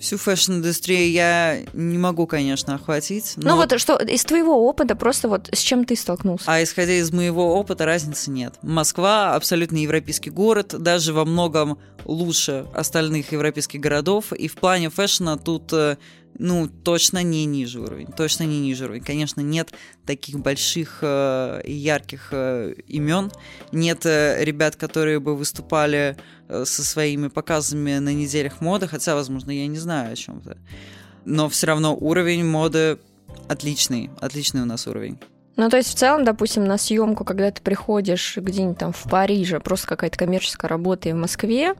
Всю 0.00 0.16
фэшн-индустрию 0.16 1.10
я 1.10 1.58
не 1.74 1.98
могу, 1.98 2.26
конечно, 2.26 2.74
охватить. 2.74 3.34
Ну 3.36 3.56
вот 3.56 3.78
что 3.78 3.96
из 3.96 4.24
твоего 4.24 4.66
опыта 4.66 4.96
просто 4.96 5.28
вот 5.28 5.50
с 5.52 5.58
чем 5.58 5.84
ты 5.84 5.94
столкнулся? 5.94 6.44
А 6.46 6.62
исходя 6.62 6.94
из 6.94 7.12
моего 7.12 7.54
опыта, 7.54 7.84
разницы 7.84 8.30
нет. 8.30 8.54
Москва 8.62 9.34
абсолютно 9.34 9.76
европейский 9.76 10.30
город, 10.30 10.74
даже 10.78 11.12
во 11.12 11.26
многом 11.26 11.78
лучше 12.06 12.66
остальных 12.74 13.32
европейских 13.32 13.80
городов. 13.80 14.32
И 14.32 14.48
в 14.48 14.54
плане 14.54 14.88
фэшна 14.88 15.36
тут, 15.36 15.70
э, 15.74 15.98
ну, 16.38 16.66
точно 16.66 17.22
не 17.22 17.44
ниже 17.44 17.80
уровень. 17.80 18.06
Точно 18.06 18.44
не 18.44 18.58
ниже 18.58 18.86
уровень. 18.86 19.04
Конечно, 19.04 19.42
нет 19.42 19.70
таких 20.06 20.38
больших 20.38 21.00
э, 21.02 21.60
и 21.64 21.72
ярких 21.72 22.28
э, 22.32 22.74
имен. 22.86 23.30
Нет 23.70 24.06
э, 24.06 24.42
ребят, 24.42 24.76
которые 24.76 25.20
бы 25.20 25.36
выступали 25.36 26.16
э, 26.16 26.39
со 26.64 26.84
своими 26.84 27.28
показами 27.28 27.98
на 27.98 28.12
неделях 28.12 28.60
моды, 28.60 28.88
хотя, 28.88 29.14
возможно, 29.14 29.50
я 29.50 29.66
не 29.66 29.78
знаю 29.78 30.12
о 30.12 30.16
чем-то. 30.16 30.56
Но 31.24 31.48
все 31.48 31.66
равно 31.66 31.96
уровень 31.96 32.44
моды 32.44 32.98
отличный. 33.48 34.10
Отличный 34.20 34.62
у 34.62 34.66
нас 34.66 34.86
уровень. 34.86 35.18
Ну, 35.56 35.68
то 35.68 35.76
есть, 35.76 35.90
в 35.90 35.94
целом, 35.94 36.24
допустим, 36.24 36.64
на 36.64 36.78
съемку, 36.78 37.24
когда 37.24 37.50
ты 37.50 37.60
приходишь 37.60 38.36
где-нибудь 38.36 38.78
там 38.78 38.92
в 38.92 39.02
Париже, 39.04 39.60
просто 39.60 39.88
какая-то 39.88 40.16
коммерческая 40.16 40.68
работа 40.68 41.08
и 41.08 41.12
в 41.12 41.16
Москве, 41.16 41.74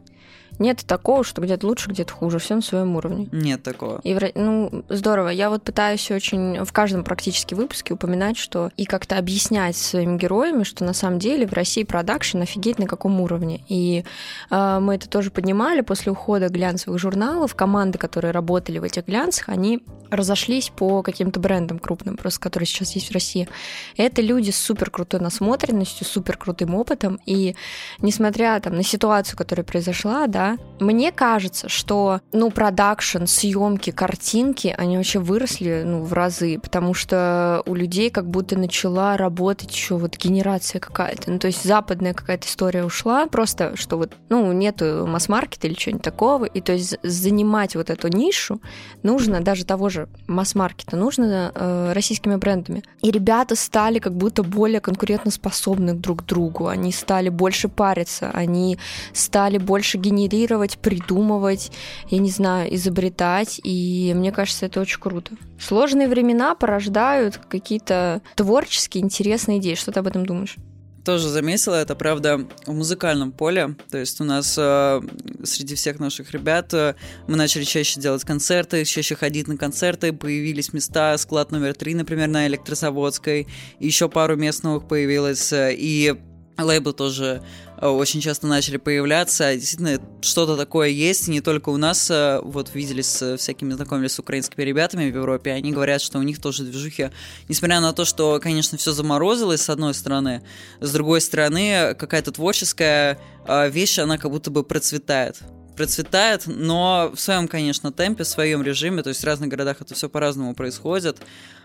нет 0.61 0.85
такого, 0.87 1.25
что 1.25 1.41
где-то 1.41 1.67
лучше, 1.67 1.91
где-то 1.91 2.13
хуже, 2.13 2.39
все 2.39 2.55
на 2.55 2.61
своем 2.61 2.95
уровне. 2.95 3.29
Нет 3.33 3.63
такого. 3.63 4.01
И, 4.05 4.17
ну, 4.35 4.85
здорово. 4.91 5.31
Я 5.31 5.49
вот 5.49 5.63
пытаюсь 5.63 6.11
очень 6.11 6.65
в 6.65 6.73
каждом 6.73 7.03
практически 7.03 7.55
выпуске 7.55 7.95
упоминать, 7.95 8.37
что 8.37 8.71
и 8.77 8.85
как-то 8.85 9.17
объяснять 9.17 9.77
своими 9.77 10.19
героями, 10.19 10.63
что 10.65 10.85
на 10.85 10.93
самом 10.93 11.19
деле 11.19 11.47
в 11.47 11.55
России 11.55 11.83
продакшн 11.83 12.43
офигеть 12.43 12.79
на 12.79 12.87
каком 12.87 13.21
уровне. 13.23 13.65
И 13.69 14.05
э, 14.51 14.79
мы 14.81 14.97
это 14.97 15.09
тоже 15.09 15.31
поднимали 15.31 15.81
после 15.81 16.13
ухода 16.13 16.49
глянцевых 16.49 16.99
журналов. 16.99 17.55
Команды, 17.55 17.97
которые 17.97 18.33
работали 18.33 18.79
в 18.79 18.85
этих 18.85 19.07
глянцах, 19.07 19.49
они 19.49 19.81
разошлись 20.11 20.71
по 20.71 21.03
каким-то 21.03 21.41
брендам 21.41 21.79
крупным, 21.79 22.17
просто 22.17 22.41
которые 22.41 22.67
сейчас 22.67 22.93
есть 22.93 23.09
в 23.09 23.15
России. 23.15 23.49
Это 23.97 24.21
люди 24.21 24.51
с 24.51 24.59
супер 24.59 24.91
крутой 24.91 25.21
насмотренностью, 25.21 26.07
супер 26.07 26.37
крутым 26.37 26.75
опытом. 26.75 27.19
И 27.25 27.55
несмотря 28.01 28.61
там 28.61 28.75
на 28.75 28.83
ситуацию, 28.83 29.39
которая 29.39 29.65
произошла, 29.65 30.27
да, 30.27 30.50
мне 30.81 31.13
кажется, 31.13 31.69
что, 31.69 32.21
ну, 32.33 32.51
продакшн, 32.51 33.25
съемки, 33.27 33.91
картинки, 33.91 34.75
они 34.77 34.97
вообще 34.97 35.19
выросли, 35.19 35.83
ну, 35.85 36.03
в 36.03 36.13
разы, 36.13 36.59
потому 36.59 36.95
что 36.95 37.63
у 37.67 37.75
людей 37.75 38.11
как 38.11 38.29
будто 38.29 38.59
начала 38.59 39.17
работать 39.17 39.73
еще 39.73 39.97
вот 39.97 40.17
генерация 40.17 40.81
какая-то. 40.81 41.31
Ну, 41.31 41.39
то 41.39 41.49
есть 41.49 41.65
западная 41.65 42.15
какая-то 42.15 42.47
история 42.47 42.85
ушла, 42.85 43.27
просто 43.27 43.77
что 43.77 43.99
вот, 43.99 44.13
ну, 44.29 44.51
нету 44.53 45.07
масс-маркета 45.07 45.67
или 45.67 45.75
чего-нибудь 45.75 46.05
такого, 46.05 46.45
и 46.47 46.61
то 46.61 46.73
есть 46.73 46.97
занимать 47.03 47.77
вот 47.77 47.91
эту 47.91 48.09
нишу 48.09 48.61
нужно 49.03 49.41
даже 49.41 49.65
того 49.65 49.89
же 49.89 50.09
масс-маркета, 50.27 50.97
нужно 50.97 51.53
э, 51.55 51.93
российскими 51.93 52.37
брендами. 52.37 52.83
И 53.03 53.11
ребята 53.11 53.55
стали 53.55 53.99
как 53.99 54.15
будто 54.15 54.43
более 54.43 54.81
конкурентоспособны 54.81 55.95
друг 55.95 56.23
к 56.23 56.27
другу, 56.27 56.69
они 56.69 56.93
стали 56.93 57.29
больше 57.29 57.69
париться, 57.69 58.31
они 58.33 58.79
стали 59.13 59.59
больше 59.59 59.99
генерировать, 59.99 60.40
придумывать, 60.47 61.71
я 62.09 62.19
не 62.19 62.31
знаю, 62.31 62.75
изобретать, 62.75 63.61
и 63.63 64.13
мне 64.15 64.33
кажется, 64.33 64.67
это 64.67 64.81
очень 64.81 65.01
круто. 65.01 65.33
Сложные 65.59 66.09
времена 66.09 66.55
порождают 66.55 67.41
какие-то 67.49 68.23
творческие, 68.37 69.05
интересные 69.05 69.59
идеи. 69.59 69.75
Что 69.75 69.93
ты 69.93 70.01
об 70.01 70.07
этом 70.07 70.27
думаешь? 70.27 70.57
Тоже 71.05 71.29
заметила 71.29 71.77
это, 71.77 71.95
правда, 71.95 72.47
в 72.67 72.73
музыкальном 72.73 73.33
поле. 73.33 73.75
То 73.91 73.99
есть 73.99 74.21
у 74.21 74.25
нас 74.25 74.55
э, 74.59 75.01
среди 75.45 75.75
всех 75.75 75.99
наших 75.99 76.33
ребят 76.33 76.75
э, 76.75 76.95
мы 77.27 77.37
начали 77.37 77.65
чаще 77.65 77.99
делать 78.01 78.25
концерты, 78.25 78.85
чаще 78.85 79.15
ходить 79.15 79.49
на 79.49 79.57
концерты, 79.57 80.13
появились 80.13 80.75
места, 80.75 81.17
склад 81.17 81.53
номер 81.53 81.75
три, 81.75 81.95
например, 81.95 82.29
на 82.29 82.47
Электрозаводской, 82.47 83.49
еще 83.79 84.11
пару 84.11 84.37
мест 84.37 84.63
новых 84.63 84.87
появилось, 84.89 85.53
э, 85.53 85.75
и 85.75 86.15
лейблы 86.59 86.93
тоже 86.93 87.43
очень 87.89 88.21
часто 88.21 88.47
начали 88.47 88.77
появляться. 88.77 89.55
Действительно, 89.55 90.01
что-то 90.21 90.57
такое 90.57 90.89
есть, 90.89 91.29
и 91.29 91.31
не 91.31 91.41
только 91.41 91.71
у 91.71 91.77
нас. 91.77 92.11
э, 92.11 92.41
Вот 92.43 92.75
виделись 92.75 93.07
с 93.07 93.37
всякими, 93.39 93.73
знакомились 93.73 94.13
с 94.13 94.19
украинскими 94.19 94.63
ребятами 94.63 95.11
в 95.11 95.15
Европе, 95.15 95.53
они 95.53 95.73
говорят, 95.73 96.03
что 96.03 96.19
у 96.19 96.23
них 96.23 96.41
тоже 96.41 96.65
движухи, 96.65 97.11
несмотря 97.49 97.81
на 97.81 97.93
то, 97.93 98.05
что, 98.05 98.39
конечно, 98.43 98.77
все 98.77 98.93
заморозилось 98.93 99.63
с 99.63 99.71
одной 99.71 99.95
стороны, 99.95 100.43
с 100.81 100.93
другой 100.93 101.21
стороны, 101.21 101.95
какая-то 101.99 102.33
творческая 102.33 103.19
э, 103.47 103.71
вещь, 103.71 103.99
она 103.99 104.19
как 104.19 104.31
будто 104.31 104.51
бы 104.51 104.63
процветает 104.63 105.39
процветает, 105.77 106.43
но 106.45 107.11
в 107.15 107.19
своем, 107.19 107.49
конечно, 107.49 107.91
темпе, 107.91 108.25
в 108.25 108.29
своем 108.29 108.63
режиме, 108.63 109.03
то 109.03 109.09
есть 109.09 109.23
в 109.23 109.25
разных 109.25 109.49
городах 109.49 109.81
это 109.81 109.95
все 109.95 110.11
по-разному 110.11 110.55
происходит. 110.55 111.17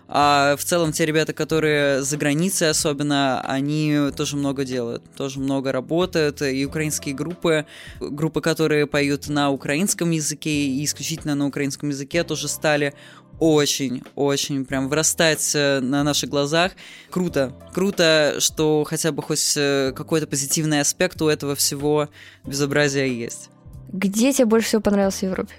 А 0.08 0.56
в 0.56 0.64
целом 0.64 0.92
те 0.92 1.06
ребята, 1.06 1.34
которые 1.34 2.04
за 2.04 2.18
границей 2.18 2.70
особенно, 2.70 3.42
они 3.42 4.12
тоже 4.16 4.38
много 4.38 4.64
делают, 4.64 5.04
тоже 5.16 5.40
много 5.40 5.72
работают. 5.72 6.42
И 6.42 6.66
украинские 6.66 7.16
группы, 7.16 7.66
группы, 8.00 8.42
которые 8.42 8.86
поют 8.86 9.28
на 9.30 9.50
украинском 9.50 10.12
языке 10.12 10.50
и 10.50 10.86
исключительно 10.86 11.36
на 11.36 11.48
украинском 11.48 11.90
языке, 11.90 12.24
тоже 12.24 12.48
стали 12.48 12.94
очень-очень 13.40 14.66
прям 14.66 14.88
вырастать 14.88 15.52
э, 15.56 15.80
на 15.82 16.04
наших 16.04 16.30
глазах. 16.30 16.72
Круто. 17.10 17.54
Круто, 17.74 18.36
что 18.40 18.86
хотя 18.86 19.12
бы 19.12 19.22
хоть 19.22 19.56
э, 19.58 19.92
какой-то 19.94 20.28
позитивный 20.28 20.80
аспект 20.80 21.22
у 21.22 21.28
этого 21.28 21.56
всего 21.56 22.10
безобразия 22.46 23.08
есть. 23.08 23.50
Где 23.92 24.32
тебе 24.32 24.46
больше 24.46 24.68
всего 24.68 24.82
понравилось 24.82 25.16
в 25.16 25.24
Европе? 25.24 25.54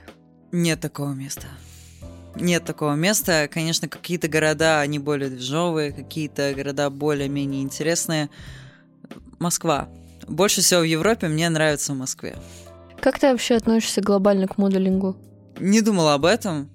Нет 0.53 0.81
такого 0.81 1.13
места. 1.13 1.49
Нет 2.39 2.65
такого 2.65 2.95
места. 2.95 3.49
Конечно, 3.51 3.89
какие-то 3.89 4.29
города, 4.29 4.81
они 4.81 4.99
более 4.99 5.31
движовые, 5.31 5.93
какие-то 5.93 6.53
города 6.55 6.91
более-менее 6.91 7.63
интересные. 7.63 8.29
Москва. 9.39 9.89
Больше 10.29 10.61
всего 10.61 10.81
в 10.81 10.85
Европе 10.85 11.29
мне 11.29 11.49
нравится 11.49 11.93
в 11.93 11.97
Москве. 11.97 12.37
Как 13.01 13.19
ты 13.19 13.31
вообще 13.31 13.55
относишься 13.55 14.01
глобально 14.01 14.49
к 14.49 14.59
моделингу? 14.59 15.17
Не 15.61 15.81
думала 15.81 16.15
об 16.15 16.25
этом. 16.25 16.71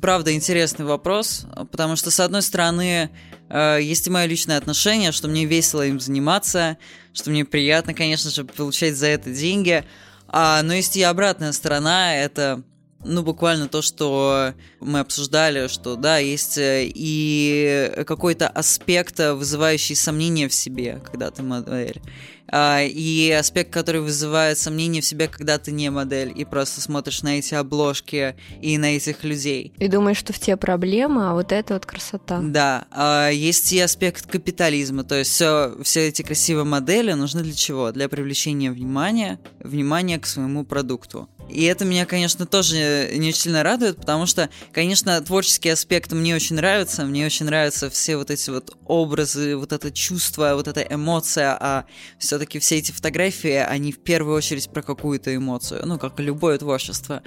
Правда, 0.00 0.34
интересный 0.34 0.84
вопрос, 0.84 1.46
потому 1.70 1.96
что, 1.96 2.10
с 2.10 2.20
одной 2.20 2.42
стороны, 2.42 3.10
э, 3.48 3.78
есть 3.80 4.06
и 4.06 4.10
мое 4.10 4.26
личное 4.26 4.58
отношение, 4.58 5.12
что 5.12 5.28
мне 5.28 5.46
весело 5.46 5.86
им 5.86 6.00
заниматься, 6.00 6.76
что 7.12 7.30
мне 7.30 7.44
приятно, 7.44 7.94
конечно 7.94 8.30
же, 8.30 8.44
получать 8.44 8.96
за 8.96 9.06
это 9.06 9.30
деньги. 9.30 9.84
А, 10.28 10.62
но 10.62 10.74
есть 10.74 10.96
и 10.96 11.02
обратная 11.02 11.52
сторона, 11.52 12.16
это 12.16 12.62
ну, 13.06 13.22
буквально 13.22 13.68
то, 13.68 13.82
что 13.82 14.52
мы 14.80 15.00
обсуждали, 15.00 15.68
что, 15.68 15.96
да, 15.96 16.18
есть 16.18 16.58
э, 16.58 16.90
и 16.94 17.92
какой-то 18.06 18.48
аспект, 18.48 19.18
вызывающий 19.18 19.94
сомнения 19.94 20.48
в 20.48 20.54
себе, 20.54 21.00
когда 21.04 21.30
ты 21.30 21.42
модель. 21.42 22.00
А, 22.48 22.82
и 22.82 23.30
аспект, 23.32 23.72
который 23.72 24.00
вызывает 24.00 24.58
сомнения 24.58 25.00
в 25.00 25.04
себе, 25.04 25.28
когда 25.28 25.58
ты 25.58 25.72
не 25.72 25.90
модель, 25.90 26.32
и 26.34 26.44
просто 26.44 26.80
смотришь 26.80 27.22
на 27.22 27.38
эти 27.38 27.54
обложки 27.54 28.36
и 28.60 28.78
на 28.78 28.96
этих 28.96 29.24
людей. 29.24 29.72
И 29.78 29.88
думаешь, 29.88 30.18
что 30.18 30.32
в 30.32 30.38
тебе 30.38 30.56
проблема, 30.56 31.30
а 31.30 31.34
вот 31.34 31.52
это 31.52 31.74
вот 31.74 31.86
красота. 31.86 32.40
Да. 32.42 32.86
А, 32.90 33.30
есть 33.30 33.72
и 33.72 33.80
аспект 33.80 34.26
капитализма, 34.26 35.04
то 35.04 35.16
есть 35.16 35.32
все, 35.32 35.76
все 35.82 36.08
эти 36.08 36.22
красивые 36.22 36.64
модели 36.64 37.12
нужны 37.12 37.42
для 37.42 37.54
чего? 37.54 37.90
Для 37.90 38.08
привлечения 38.08 38.70
внимания, 38.70 39.40
внимания 39.60 40.18
к 40.18 40.26
своему 40.26 40.64
продукту. 40.64 41.28
И 41.48 41.64
это 41.64 41.84
меня, 41.84 42.06
конечно, 42.06 42.46
тоже 42.46 43.10
не 43.14 43.32
сильно 43.32 43.62
радует, 43.62 43.96
потому 43.96 44.26
что, 44.26 44.50
конечно, 44.72 45.20
творческий 45.20 45.70
аспект 45.70 46.12
мне 46.12 46.34
очень 46.34 46.56
нравится, 46.56 47.04
мне 47.04 47.24
очень 47.24 47.46
нравятся 47.46 47.88
все 47.88 48.16
вот 48.16 48.30
эти 48.30 48.50
вот 48.50 48.76
образы, 48.86 49.56
вот 49.56 49.72
это 49.72 49.90
чувство, 49.92 50.52
вот 50.54 50.68
эта 50.68 50.82
эмоция, 50.82 51.56
а 51.58 51.84
все-таки 52.18 52.58
все 52.58 52.78
эти 52.78 52.92
фотографии, 52.92 53.56
они 53.56 53.92
в 53.92 53.98
первую 54.00 54.36
очередь 54.36 54.68
про 54.70 54.82
какую-то 54.82 55.34
эмоцию, 55.34 55.82
ну, 55.86 55.98
как 55.98 56.18
любое 56.18 56.58
творчество. 56.58 57.22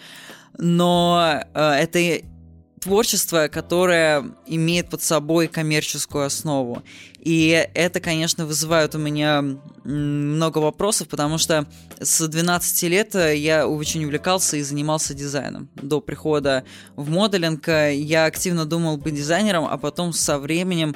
Но 0.57 1.41
э, 1.53 1.59
это 1.59 2.21
творчество, 2.79 3.47
которое 3.47 4.25
имеет 4.47 4.89
под 4.89 5.01
собой 5.01 5.47
коммерческую 5.47 6.25
основу. 6.25 6.83
И 7.19 7.67
это, 7.73 7.99
конечно, 7.99 8.45
вызывает 8.45 8.95
у 8.95 8.97
меня 8.97 9.43
много 9.83 10.59
вопросов, 10.59 11.07
потому 11.07 11.37
что 11.37 11.67
с 11.99 12.25
12 12.25 12.83
лет 12.83 13.15
я 13.15 13.67
очень 13.67 14.05
увлекался 14.05 14.57
и 14.57 14.61
занимался 14.61 15.13
дизайном. 15.13 15.69
До 15.75 15.99
прихода 15.99 16.63
в 16.95 17.09
моделинг 17.09 17.67
я 17.67 18.25
активно 18.25 18.65
думал 18.65 18.97
быть 18.97 19.15
дизайнером, 19.15 19.65
а 19.65 19.77
потом 19.77 20.13
со 20.13 20.39
временем 20.39 20.95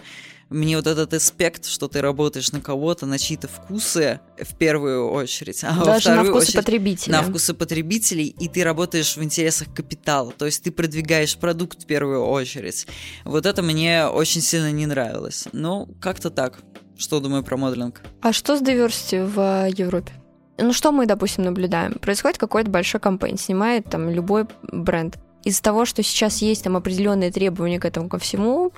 мне 0.53 0.77
вот 0.77 0.87
этот 0.87 1.13
аспект, 1.13 1.65
что 1.65 1.87
ты 1.87 2.01
работаешь 2.01 2.51
на 2.51 2.61
кого-то, 2.61 3.05
на 3.05 3.17
чьи-то 3.17 3.47
вкусы 3.47 4.19
в 4.37 4.55
первую 4.55 5.09
очередь, 5.11 5.63
а 5.63 5.73
Даже 5.73 5.85
во 5.85 5.99
вторую 5.99 6.23
на 6.23 6.29
вкусы 6.29 6.43
очередь 6.47 6.55
потребителей. 6.55 7.11
на 7.11 7.23
вкусы 7.23 7.53
потребителей, 7.53 8.27
и 8.27 8.47
ты 8.47 8.63
работаешь 8.63 9.17
в 9.17 9.23
интересах 9.23 9.73
капитала, 9.73 10.31
то 10.31 10.45
есть 10.45 10.63
ты 10.63 10.71
продвигаешь 10.71 11.35
продукт 11.37 11.83
в 11.83 11.85
первую 11.85 12.23
очередь. 12.25 12.87
Вот 13.25 13.45
это 13.45 13.61
мне 13.61 14.05
очень 14.05 14.41
сильно 14.41 14.71
не 14.71 14.85
нравилось. 14.85 15.47
Ну, 15.51 15.87
как-то 15.99 16.29
так. 16.29 16.59
Что 16.97 17.19
думаю 17.19 17.43
про 17.43 17.57
моделинг? 17.57 18.01
А 18.21 18.31
что 18.31 18.55
с 18.55 18.61
diversity 18.61 19.25
в 19.25 19.67
Европе? 19.75 20.13
Ну, 20.59 20.71
что 20.71 20.91
мы, 20.91 21.07
допустим, 21.07 21.43
наблюдаем? 21.43 21.93
Происходит 21.93 22.37
какой-то 22.37 22.69
большой 22.69 23.01
кампейн, 23.01 23.37
снимает 23.37 23.85
там 23.89 24.09
любой 24.09 24.45
бренд 24.71 25.17
из-за 25.43 25.61
того, 25.61 25.85
что 25.85 26.03
сейчас 26.03 26.41
есть 26.41 26.63
там 26.63 26.77
определенные 26.77 27.31
требования 27.31 27.79
к 27.79 27.85
этому 27.85 28.09
ко 28.09 28.17
всему, 28.17 28.71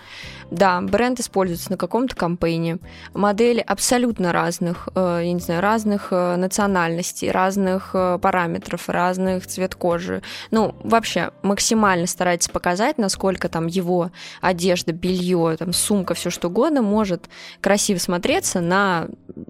да, 0.51 0.81
бренд 0.81 1.19
используется 1.19 1.71
на 1.71 1.77
каком-то 1.77 2.15
кампейне, 2.15 2.79
модели 3.13 3.59
абсолютно 3.59 4.31
разных, 4.33 4.89
э, 4.95 5.21
я 5.23 5.33
не 5.33 5.39
знаю, 5.39 5.61
разных 5.61 6.07
э, 6.11 6.35
национальностей, 6.35 7.31
разных 7.31 7.91
э, 7.93 8.19
параметров, 8.21 8.89
разных 8.89 9.47
цвет 9.47 9.75
кожи. 9.75 10.21
Ну, 10.51 10.75
вообще, 10.83 11.31
максимально 11.43 12.07
старается 12.07 12.49
показать, 12.49 12.97
насколько 12.97 13.49
там 13.49 13.67
его 13.67 14.11
одежда, 14.41 14.91
белье, 14.91 15.55
там, 15.57 15.73
сумка, 15.73 16.13
все 16.13 16.29
что 16.29 16.47
угодно 16.47 16.81
может 16.81 17.29
красиво 17.61 17.99
смотреться 17.99 18.61
на 18.61 19.07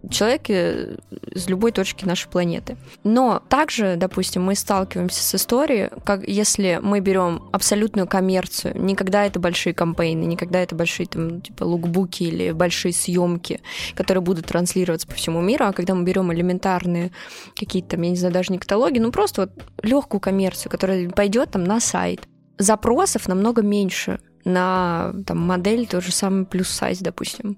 человеке 0.10 0.98
с 1.36 1.50
любой 1.50 1.72
точки 1.72 2.06
нашей 2.06 2.30
планеты. 2.30 2.78
Но 3.04 3.42
также, 3.50 3.96
допустим, 3.98 4.44
мы 4.44 4.56
сталкиваемся 4.56 5.22
с 5.22 5.36
историей, 5.36 5.90
как 6.04 6.28
если 6.28 6.80
мы 6.82 7.02
берем 7.02 7.44
абсолютную 7.52 8.08
коммерцию, 8.08 8.82
никогда 8.82 9.26
это 9.26 9.40
большие 9.40 9.74
кампейны, 9.74 10.24
никогда 10.24 10.62
это 10.62 10.76
большие 10.76 11.08
там 11.08 11.42
типа 11.42 11.64
лукбуки 11.64 12.24
или 12.24 12.52
большие 12.52 12.94
съемки, 12.94 13.62
которые 13.96 14.22
будут 14.22 14.48
транслироваться 14.48 15.08
по 15.08 15.14
всему 15.14 15.42
миру, 15.42 15.66
а 15.66 15.74
когда 15.74 15.94
мы 15.94 16.04
берем 16.04 16.34
элементарные 16.34 17.12
какие-то 17.56 17.90
там, 17.90 18.02
я 18.02 18.10
не 18.10 18.16
знаю, 18.16 18.34
даже 18.34 18.52
не 18.52 18.58
каталоги, 18.58 19.00
ну 19.00 19.12
просто 19.12 19.42
вот 19.42 19.52
легкую 19.84 20.22
коммерцию, 20.22 20.72
которая 20.72 21.10
пойдет 21.10 21.52
там 21.52 21.64
на 21.64 21.80
сайт, 21.80 22.28
запросов 22.58 23.28
намного 23.28 23.62
меньше 23.62 24.20
на 24.46 25.14
там, 25.26 25.40
модель 25.40 25.88
тот 25.88 26.04
же 26.04 26.12
самый 26.12 26.46
плюс 26.46 26.70
сайз, 26.70 27.00
допустим. 27.00 27.58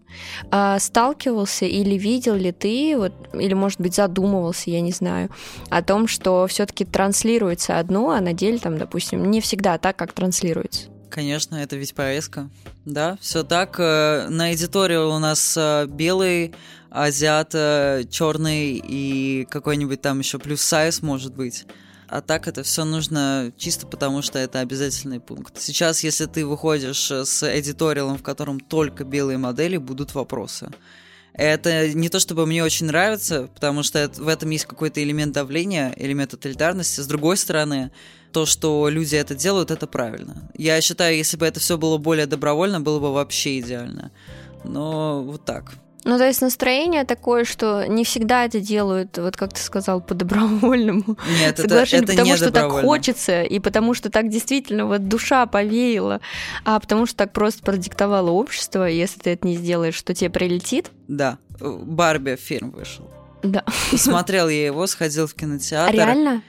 А 0.49 0.79
сталкивался 0.79 1.65
или 1.65 1.95
видел 1.95 2.35
ли 2.35 2.51
ты, 2.51 2.95
вот, 2.97 3.13
или, 3.33 3.53
может 3.53 3.79
быть, 3.79 3.93
задумывался, 3.93 4.71
я 4.71 4.81
не 4.81 4.91
знаю, 4.91 5.29
о 5.69 5.83
том, 5.83 6.07
что 6.07 6.47
все-таки 6.47 6.85
транслируется 6.85 7.77
одно, 7.77 8.11
а 8.11 8.21
на 8.21 8.33
деле, 8.33 8.57
там, 8.57 8.77
допустим, 8.77 9.29
не 9.29 9.41
всегда 9.41 9.77
так, 9.77 9.97
как 9.97 10.13
транслируется? 10.13 10.89
Конечно, 11.09 11.55
это 11.55 11.75
ведь 11.75 11.93
повестка. 11.93 12.49
Да, 12.85 13.17
все 13.21 13.43
так. 13.43 13.75
Э, 13.79 14.27
на 14.29 14.53
эдиториал 14.53 15.11
у 15.11 15.19
нас 15.19 15.55
э, 15.57 15.85
белый, 15.87 16.53
азиат, 16.89 17.51
э, 17.53 18.03
черный 18.09 18.81
и 18.83 19.45
какой-нибудь 19.49 20.01
там 20.01 20.19
еще 20.19 20.39
плюс 20.39 20.61
сайз, 20.61 21.01
может 21.01 21.35
быть. 21.35 21.65
А 22.07 22.21
так 22.21 22.47
это 22.47 22.63
все 22.63 22.85
нужно 22.85 23.51
чисто 23.57 23.85
потому, 23.85 24.21
что 24.21 24.39
это 24.39 24.59
обязательный 24.59 25.19
пункт. 25.19 25.59
Сейчас, 25.59 26.03
если 26.03 26.25
ты 26.25 26.45
выходишь 26.45 27.11
с 27.11 27.43
эдиториалом, 27.43 28.17
в 28.17 28.23
котором 28.23 28.59
только 28.59 29.03
белые 29.03 29.37
модели, 29.37 29.77
будут 29.77 30.15
вопросы. 30.15 30.69
Это 31.33 31.93
не 31.93 32.09
то, 32.09 32.19
чтобы 32.19 32.47
мне 32.47 32.63
очень 32.63 32.87
нравится, 32.87 33.47
потому 33.53 33.83
что 33.83 33.99
это, 33.99 34.23
в 34.23 34.27
этом 34.27 34.49
есть 34.49 34.65
какой-то 34.65 35.03
элемент 35.03 35.33
давления, 35.33 35.93
элемент 35.95 36.31
тоталитарности. 36.31 37.01
С 37.01 37.07
другой 37.07 37.37
стороны, 37.37 37.91
то, 38.31 38.45
что 38.45 38.89
люди 38.89 39.15
это 39.15 39.35
делают, 39.35 39.69
это 39.69 39.85
правильно. 39.85 40.49
Я 40.57 40.81
считаю, 40.81 41.15
если 41.15 41.37
бы 41.37 41.45
это 41.45 41.59
все 41.59 41.77
было 41.77 41.97
более 41.97 42.25
добровольно, 42.25 42.81
было 42.81 42.99
бы 42.99 43.13
вообще 43.13 43.59
идеально. 43.59 44.11
Но 44.63 45.21
вот 45.23 45.45
так. 45.45 45.75
Ну, 46.07 46.17
то 46.17 46.25
есть 46.25 46.41
настроение 46.41 47.03
такое, 47.03 47.43
что 47.43 47.85
не 47.85 48.05
всегда 48.05 48.45
это 48.45 48.61
делают, 48.61 49.17
вот 49.17 49.35
как 49.35 49.51
ты 49.51 49.59
сказал, 49.59 49.99
по 49.99 50.13
добровольному 50.13 51.17
Нет, 51.41 51.59
это, 51.59 51.83
это 51.83 52.07
потому 52.07 52.29
не 52.29 52.37
что 52.37 52.49
так 52.49 52.71
хочется, 52.71 53.43
и 53.43 53.59
потому 53.59 53.93
что 53.93 54.09
так 54.09 54.29
действительно 54.29 54.85
вот 54.85 55.09
душа 55.09 55.45
повеяла, 55.47 56.21
а 56.63 56.79
потому 56.79 57.07
что 57.07 57.17
так 57.17 57.33
просто 57.33 57.61
продиктовало 57.61 58.31
общество, 58.31 58.85
если 58.85 59.19
ты 59.19 59.31
это 59.31 59.45
не 59.45 59.57
сделаешь, 59.57 59.95
что 59.95 60.15
тебе 60.15 60.29
прилетит. 60.29 60.91
Да, 61.09 61.39
Барби 61.59 62.37
фильм 62.37 62.71
вышел. 62.71 63.09
Да. 63.43 63.65
Смотрел 63.93 64.47
я 64.47 64.65
его, 64.65 64.87
сходил 64.87 65.27
в 65.27 65.33
кинотеатр. 65.35 65.93
Реально? 65.93 66.41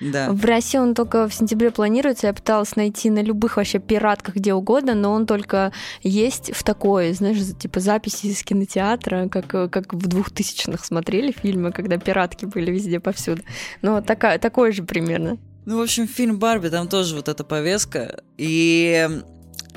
Да. 0.00 0.30
В 0.30 0.44
России 0.44 0.78
он 0.78 0.94
только 0.94 1.28
в 1.28 1.34
сентябре 1.34 1.70
планируется. 1.70 2.26
Я 2.26 2.34
пыталась 2.34 2.76
найти 2.76 3.10
на 3.10 3.22
любых 3.22 3.56
вообще 3.56 3.78
пиратках 3.78 4.36
где 4.36 4.54
угодно, 4.54 4.94
но 4.94 5.12
он 5.12 5.26
только 5.26 5.72
есть 6.02 6.52
в 6.54 6.62
такой, 6.64 7.12
знаешь, 7.12 7.38
типа 7.58 7.80
записи 7.80 8.26
из 8.26 8.42
кинотеатра, 8.42 9.28
как, 9.28 9.46
как 9.70 9.94
в 9.94 10.06
двухтысячных 10.06 10.84
смотрели 10.84 11.32
фильмы, 11.32 11.72
когда 11.72 11.98
пиратки 11.98 12.44
были 12.44 12.70
везде 12.70 13.00
повсюду. 13.00 13.42
Ну, 13.82 14.02
такая, 14.02 14.38
такой 14.38 14.72
же 14.72 14.82
примерно. 14.82 15.38
Ну, 15.64 15.78
в 15.78 15.82
общем, 15.82 16.06
фильм 16.06 16.38
«Барби», 16.38 16.68
там 16.68 16.88
тоже 16.88 17.16
вот 17.16 17.28
эта 17.28 17.42
повестка. 17.42 18.22
И 18.38 19.08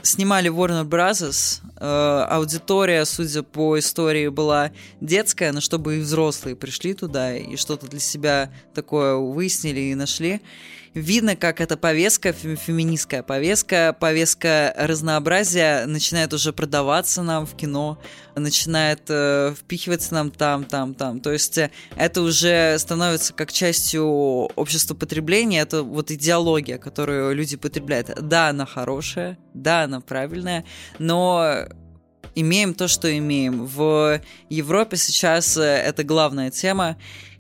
снимали 0.03 0.49
Warner 0.49 0.83
Bros. 0.83 1.62
Э, 1.77 2.25
аудитория, 2.29 3.05
судя 3.05 3.43
по 3.43 3.77
истории, 3.79 4.27
была 4.27 4.71
детская, 5.01 5.51
но 5.51 5.62
чтобы 5.62 5.97
и 5.97 5.99
взрослые 5.99 6.55
пришли 6.55 6.93
туда 6.93 7.35
и 7.35 7.55
что-то 7.55 7.88
для 7.88 7.99
себя 7.99 8.51
такое 8.73 9.15
выяснили 9.15 9.79
и 9.79 9.95
нашли 9.95 10.41
видно, 10.99 11.35
как 11.35 11.62
эта 11.62 11.77
повестка, 11.77 12.33
феминистская 12.33 13.23
повестка, 13.23 13.95
повестка 13.99 14.73
разнообразия 14.77 15.85
начинает 15.85 16.33
уже 16.33 16.53
продаваться 16.53 17.21
нам 17.21 17.45
в 17.45 17.55
кино, 17.55 17.99
начинает 18.35 19.01
э, 19.09 19.53
впихиваться 19.57 20.13
нам 20.13 20.31
там, 20.31 20.63
там, 20.63 20.93
там. 20.93 21.19
То 21.19 21.31
есть 21.31 21.57
э, 21.57 21.71
это 21.95 22.21
уже 22.21 22.77
становится 22.79 23.33
как 23.33 23.51
частью 23.51 24.05
общества 24.05 24.95
потребления, 24.95 25.62
это 25.62 25.83
вот 25.83 26.12
идеология, 26.12 26.77
которую 26.77 27.35
люди 27.35 27.57
потребляют. 27.57 28.12
Да, 28.21 28.49
она 28.49 28.65
хорошая, 28.65 29.38
да, 29.53 29.83
она 29.83 30.01
правильная, 30.01 30.65
но 30.97 31.65
имеем 32.36 32.73
то, 32.73 32.88
что 32.88 33.15
имеем. 33.17 33.65
В 33.65 34.21
Европе 34.49 34.97
сейчас 34.97 35.58
э, 35.58 35.62
это 35.62 36.03
главная 36.03 36.51
тема, 36.51 36.97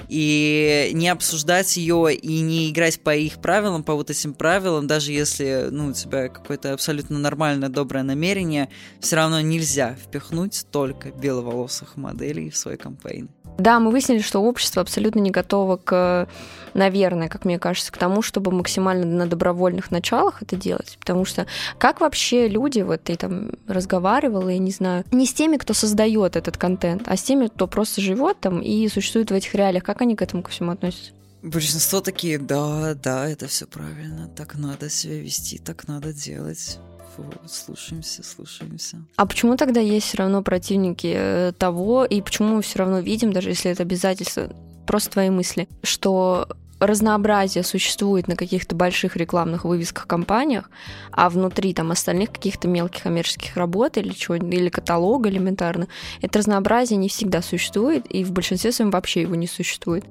и 0.07 0.89
не 0.93 1.09
обсуждать 1.09 1.77
ее 1.77 2.13
и 2.15 2.41
не 2.41 2.69
играть 2.69 2.99
по 3.01 3.15
их 3.15 3.35
правилам, 3.35 3.83
по 3.83 3.93
вот 3.93 4.09
этим 4.09 4.33
правилам, 4.33 4.87
даже 4.87 5.11
если 5.11 5.67
ну, 5.69 5.87
у 5.87 5.93
тебя 5.93 6.29
какое-то 6.29 6.73
абсолютно 6.73 7.19
нормальное, 7.19 7.69
доброе 7.69 8.03
намерение, 8.03 8.69
все 8.99 9.17
равно 9.17 9.41
нельзя 9.41 9.95
впихнуть 9.95 10.65
только 10.71 11.11
беловолосых 11.11 11.95
моделей 11.95 12.49
в 12.49 12.57
свой 12.57 12.77
кампейн. 12.77 13.29
Да, 13.59 13.79
мы 13.79 13.91
выяснили, 13.91 14.21
что 14.21 14.39
общество 14.41 14.81
абсолютно 14.81 15.19
не 15.19 15.31
готово 15.31 15.75
к, 15.75 16.29
наверное, 16.73 17.29
как 17.29 17.45
мне 17.45 17.59
кажется, 17.59 17.91
к 17.91 17.97
тому, 17.97 18.21
чтобы 18.21 18.51
максимально 18.51 19.05
на 19.05 19.27
добровольных 19.27 19.91
началах 19.91 20.41
это 20.41 20.55
делать. 20.55 20.97
Потому 20.99 21.25
что 21.25 21.45
как 21.77 22.01
вообще 22.01 22.47
люди, 22.47 22.81
вот 22.81 23.03
ты 23.03 23.15
там 23.15 23.51
разговаривала, 23.67 24.49
я 24.49 24.57
не 24.57 24.71
знаю, 24.71 25.03
не 25.11 25.25
с 25.25 25.33
теми, 25.33 25.57
кто 25.57 25.73
создает 25.73 26.35
этот 26.35 26.57
контент, 26.57 27.03
а 27.07 27.15
с 27.15 27.23
теми, 27.23 27.47
кто 27.47 27.67
просто 27.67 28.01
живет 28.01 28.39
там 28.39 28.61
и 28.61 28.87
существует 28.87 29.31
в 29.31 29.33
этих 29.33 29.53
реалиях, 29.55 29.83
как 29.83 30.01
они 30.01 30.15
к 30.15 30.21
этому 30.21 30.43
ко 30.43 30.51
всему 30.51 30.71
относятся? 30.71 31.11
Большинство 31.41 32.01
такие, 32.01 32.37
да, 32.37 32.95
да, 32.95 33.27
это 33.29 33.47
все 33.47 33.65
правильно, 33.65 34.27
так 34.35 34.55
надо 34.55 34.89
себя 34.89 35.19
вести, 35.19 35.57
так 35.57 35.87
надо 35.87 36.11
делать. 36.11 36.79
Фу, 37.15 37.23
слушаемся, 37.47 38.23
слушаемся. 38.23 38.97
А 39.15 39.25
почему 39.25 39.55
тогда 39.55 39.79
есть 39.79 40.07
все 40.07 40.17
равно 40.17 40.43
противники 40.43 41.13
э, 41.15 41.53
того, 41.57 42.03
и 42.03 42.21
почему 42.21 42.55
мы 42.55 42.61
все 42.61 42.79
равно 42.79 42.99
видим, 42.99 43.31
даже 43.31 43.49
если 43.49 43.71
это 43.71 43.83
обязательство, 43.83 44.49
просто 44.89 45.11
твои 45.11 45.29
мысли, 45.29 45.69
что 45.83 46.47
разнообразие 46.79 47.63
существует 47.63 48.27
на 48.27 48.35
каких-то 48.35 48.75
больших 48.75 49.15
рекламных 49.17 49.63
вывесках 49.63 50.07
компаниях, 50.07 50.67
а 51.11 51.29
внутри 51.29 51.75
там 51.75 51.91
остальных 51.91 52.31
каких-то 52.31 52.67
мелких 52.67 53.03
коммерческих 53.03 53.55
работ 53.55 53.97
или 53.97 54.09
чего 54.13 54.37
или 54.37 54.69
каталога 54.69 55.29
элементарно, 55.29 55.87
это 56.23 56.39
разнообразие 56.39 56.97
не 56.97 57.07
всегда 57.07 57.43
существует, 57.43 58.07
и 58.07 58.23
в 58.23 58.31
большинстве 58.31 58.71
своем 58.71 58.89
вообще 58.89 59.21
его 59.21 59.35
не 59.35 59.45
существует. 59.45 60.05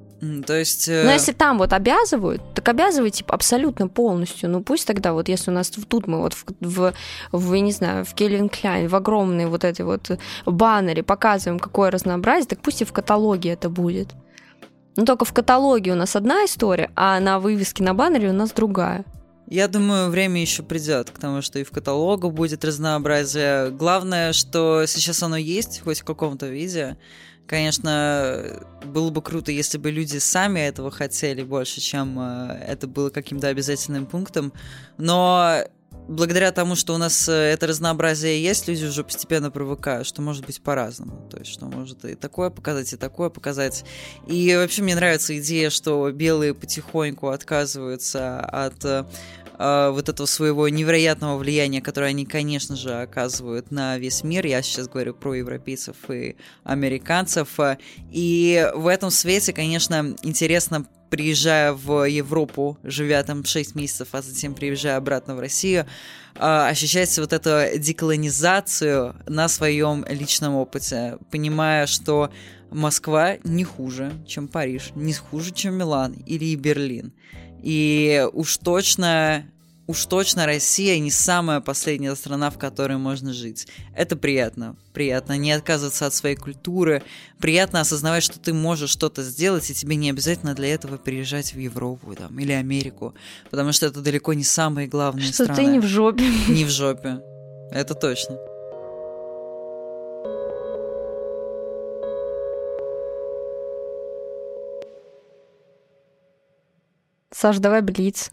То 0.47 0.55
есть... 0.55 0.89
Э... 0.89 1.03
Но 1.05 1.11
если 1.11 1.33
там 1.33 1.59
вот 1.59 1.73
обязывают, 1.73 2.43
так 2.55 2.69
обязывайте 2.69 3.25
абсолютно 3.27 3.89
полностью. 3.89 4.49
Ну 4.49 4.63
пусть 4.63 4.87
тогда 4.87 5.13
вот, 5.13 5.29
если 5.29 5.51
у 5.51 5.55
нас 5.55 5.71
тут 5.71 6.07
мы 6.07 6.21
вот 6.21 6.35
в, 6.35 6.45
в, 6.61 6.95
в 7.33 7.55
я 7.55 7.61
не 7.61 7.73
знаю, 7.73 8.05
в 8.05 8.15
Кельвин 8.15 8.49
Кляйн, 8.49 8.87
в 8.87 8.95
огромной 8.95 9.47
вот 9.47 9.65
этой 9.65 9.85
вот 9.85 10.11
баннере 10.47 11.03
показываем, 11.03 11.59
какое 11.59 11.91
разнообразие, 11.91 12.47
так 12.47 12.61
пусть 12.61 12.83
и 12.83 12.85
в 12.85 12.93
каталоге 12.93 13.51
это 13.51 13.69
будет. 13.69 14.15
Но 14.99 15.05
только 15.05 15.25
в 15.25 15.33
каталоге 15.33 15.93
у 15.93 15.95
нас 15.95 16.17
одна 16.17 16.45
история, 16.45 16.91
а 16.97 17.21
на 17.21 17.39
вывеске 17.39 17.85
на 17.85 17.95
баннере 17.95 18.31
у 18.31 18.33
нас 18.33 18.51
другая. 18.51 19.05
Я 19.47 19.69
думаю, 19.69 20.11
время 20.11 20.41
еще 20.41 20.65
придет 20.65 21.11
к 21.11 21.21
тому, 21.21 21.41
что 21.41 21.61
и 21.61 21.63
в 21.63 21.71
каталогу 21.71 22.33
будет 22.33 22.65
разнообразие. 22.65 23.71
Главное, 23.71 24.33
что 24.33 24.87
сейчас 24.87 25.23
оно 25.23 25.37
есть, 25.37 25.83
хоть 25.85 26.01
в 26.01 26.05
каком-то 26.05 26.49
виде. 26.49 26.99
Конечно, 27.47 28.61
было 28.87 29.11
бы 29.11 29.23
круто, 29.23 29.53
если 29.53 29.79
бы 29.79 29.93
люди 29.93 30.19
сами 30.19 30.59
этого 30.59 30.91
хотели 30.91 31.45
больше, 31.45 31.81
чем 31.81 32.19
э, 32.19 32.65
это 32.67 32.89
было 32.89 33.11
каким-то 33.11 33.47
обязательным 33.47 34.05
пунктом. 34.05 34.53
Но 34.97 35.63
благодаря 36.09 36.51
тому, 36.51 36.75
что 36.75 36.95
у 36.95 36.99
нас 36.99 37.29
э, 37.29 37.33
это 37.33 37.67
разнообразие 37.67 38.43
есть, 38.43 38.67
люди 38.67 38.85
уже 38.85 39.05
постепенно 39.05 39.51
привыкают, 39.51 40.09
что 40.09 40.23
может 40.23 40.45
быть 40.47 40.61
по-разному. 40.61 41.29
То 41.31 41.39
есть, 41.39 41.53
что 41.53 41.67
может 41.67 42.05
и 42.05 42.15
такое 42.15 42.51
показать, 42.51 42.93
и 42.93 42.97
такое 42.97 43.29
показать. 43.29 43.85
И 44.27 44.55
вообще 44.57 44.83
мне 44.83 44.95
нравится 44.95 45.39
идея, 45.39 45.71
что 45.71 46.11
белые 46.11 46.55
потихоньку 46.55 47.29
отказываются 47.29 48.41
от 48.41 48.85
э, 48.85 49.05
э, 49.59 49.91
вот 49.91 50.09
этого 50.09 50.27
своего 50.27 50.69
невероятного 50.69 51.37
влияния, 51.37 51.83
которое 51.83 52.07
они, 52.07 52.25
конечно 52.25 52.75
же, 52.75 53.01
оказывают 53.01 53.71
на 53.71 53.99
весь 53.99 54.25
мир. 54.25 54.47
Я 54.47 54.63
сейчас 54.63 54.89
говорю 54.89 55.15
про 55.15 55.35
европейцев 55.35 55.97
и 56.09 56.37
американцев. 56.65 57.59
И 58.11 58.71
в 58.75 58.87
этом 58.87 59.11
свете, 59.11 59.53
конечно, 59.53 60.17
интересно 60.23 60.87
приезжая 61.11 61.73
в 61.73 62.05
Европу, 62.05 62.79
живя 62.83 63.23
там 63.23 63.45
6 63.45 63.75
месяцев, 63.75 64.09
а 64.13 64.23
затем 64.23 64.55
приезжая 64.55 64.97
обратно 64.97 65.35
в 65.35 65.41
Россию, 65.41 65.87
а, 66.35 66.69
ощущать 66.69 67.17
вот 67.19 67.33
эту 67.33 67.79
деколонизацию 67.79 69.17
на 69.27 69.49
своем 69.49 70.05
личном 70.09 70.55
опыте, 70.55 71.19
понимая, 71.31 71.87
что 71.87 72.31
Москва 72.71 73.37
не 73.45 73.65
хуже, 73.65 74.13
чем 74.27 74.49
Париж, 74.49 74.93
не 74.95 75.13
хуже, 75.15 75.53
чем 75.53 75.75
Милан 75.75 76.13
или 76.27 76.55
Берлин. 76.55 77.13
И 77.63 78.27
уж 78.33 78.59
точно 78.59 79.45
уж 79.89 80.05
точно 80.05 80.47
Россия 80.47 80.99
не 80.99 81.11
самая 81.11 81.61
последняя 81.61 82.15
страна, 82.15 82.51
в 82.51 82.59
которой 82.59 82.99
можно 82.99 83.33
жить. 83.33 83.67
Это 83.97 84.17
приятно. 84.17 84.77
Приятно 84.93 85.37
не 85.39 85.51
отказываться 85.51 86.07
от 86.07 86.15
своей 86.15 86.37
культуры. 86.37 87.03
Приятно 87.39 87.81
осознавать, 87.81 88.23
что 88.23 88.39
ты 88.39 88.53
можешь 88.53 88.91
что-то 88.91 89.23
сделать, 89.23 89.69
и 89.71 89.75
тебе 89.75 89.97
не 89.97 90.11
обязательно 90.11 90.55
для 90.55 90.69
этого 90.75 90.99
переезжать 90.99 91.55
в 91.55 91.59
Европу 91.59 92.15
там, 92.15 92.39
или 92.39 92.53
Америку. 92.53 93.15
Потому 93.51 93.73
что 93.73 93.87
это 93.87 94.01
далеко 94.01 94.35
не 94.35 94.45
самые 94.45 94.87
главные 94.87 95.25
что 95.25 95.45
страны. 95.45 95.55
Что 95.55 95.63
ты 95.63 95.73
не 95.73 95.81
в 95.81 95.87
жопе. 95.87 96.25
Не 96.49 96.65
в 96.65 96.71
жопе. 96.71 97.21
Это 97.73 97.95
точно. 97.95 98.37
Саш, 107.31 107.59
давай 107.59 107.81
блиц. 107.81 108.31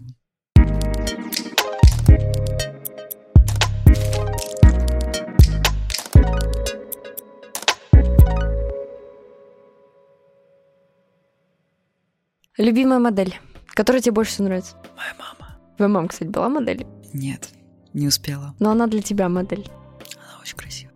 Любимая 12.57 12.99
модель, 12.99 13.37
которая 13.67 14.01
тебе 14.01 14.13
больше 14.13 14.31
всего 14.31 14.45
нравится? 14.45 14.77
Моя 14.95 15.13
мама. 15.19 15.57
Твоя 15.75 15.89
мама, 15.89 16.07
кстати, 16.07 16.29
была 16.29 16.47
моделью? 16.47 16.87
Нет, 17.11 17.49
не 17.93 18.07
успела. 18.07 18.55
Но 18.59 18.71
она 18.71 18.87
для 18.87 19.01
тебя 19.01 19.27
модель. 19.27 19.69
Она 20.15 20.39
очень 20.41 20.55
красивая. 20.55 20.93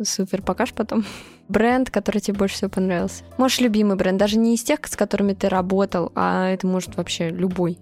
Супер, 0.00 0.42
покажешь 0.42 0.74
потом. 0.74 1.04
Бренд, 1.48 1.90
который 1.90 2.20
тебе 2.20 2.38
больше 2.38 2.54
всего 2.54 2.70
понравился. 2.70 3.24
Можешь 3.36 3.58
любимый 3.58 3.96
бренд, 3.96 4.16
даже 4.16 4.38
не 4.38 4.54
из 4.54 4.62
тех, 4.62 4.78
с 4.86 4.96
которыми 4.96 5.34
ты 5.34 5.48
работал, 5.48 6.12
а 6.14 6.48
это 6.48 6.68
может 6.68 6.96
вообще 6.96 7.30
любой. 7.30 7.78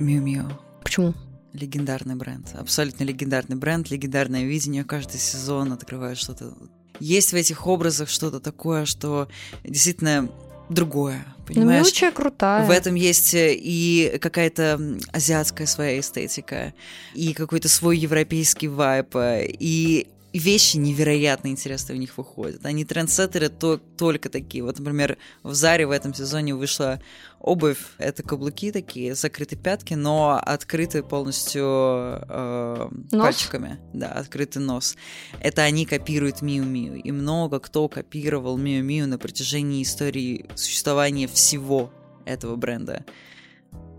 Миу-Миу. 0.00 0.50
Почему? 0.82 1.12
Легендарный 1.52 2.14
бренд. 2.14 2.54
Абсолютно 2.54 3.04
легендарный 3.04 3.56
бренд, 3.56 3.90
легендарное 3.90 4.44
видение. 4.44 4.84
Каждый 4.84 5.18
сезон 5.18 5.74
открывает 5.74 6.16
что-то. 6.16 6.54
Есть 7.00 7.32
в 7.32 7.36
этих 7.36 7.66
образах 7.66 8.08
что-то 8.08 8.40
такое, 8.40 8.86
что 8.86 9.28
действительно 9.62 10.30
другое. 10.68 11.24
Ну, 11.48 11.54
Понимаешь? 11.54 12.00
Ну, 12.00 12.12
крутая. 12.12 12.66
В 12.66 12.70
этом 12.70 12.94
есть 12.94 13.34
э, 13.34 13.54
и 13.54 14.18
какая-то 14.20 14.80
азиатская 15.12 15.66
своя 15.66 15.98
эстетика, 15.98 16.72
и 17.14 17.34
какой-то 17.34 17.68
свой 17.68 17.98
европейский 17.98 18.68
вайп, 18.68 19.16
э, 19.16 19.46
и 19.46 20.06
вещи 20.38 20.76
невероятно 20.76 21.48
интересные 21.48 21.96
у 21.96 22.00
них 22.00 22.16
выходят. 22.16 22.64
Они 22.64 22.84
трендсеттеры 22.84 23.48
то, 23.48 23.76
только 23.76 24.28
такие. 24.28 24.64
Вот, 24.64 24.78
например, 24.78 25.18
в 25.42 25.54
Заре 25.54 25.86
в 25.86 25.90
этом 25.90 26.14
сезоне 26.14 26.54
вышла 26.54 27.00
обувь. 27.38 27.78
Это 27.98 28.22
каблуки 28.22 28.72
такие, 28.72 29.14
закрытые 29.14 29.58
пятки, 29.58 29.94
но 29.94 30.40
открытые 30.42 31.02
полностью 31.02 31.64
э, 31.64 32.88
пальчиками. 33.10 33.78
Да, 33.92 34.08
открытый 34.08 34.62
нос. 34.62 34.96
Это 35.40 35.62
они 35.62 35.84
копируют 35.86 36.42
Миу 36.42 36.64
Миу. 36.64 36.94
И 36.94 37.12
много 37.12 37.60
кто 37.60 37.88
копировал 37.88 38.56
Миу 38.56 38.82
Миу 38.82 39.06
на 39.06 39.18
протяжении 39.18 39.82
истории 39.82 40.46
существования 40.54 41.28
всего 41.28 41.92
этого 42.24 42.56
бренда. 42.56 43.04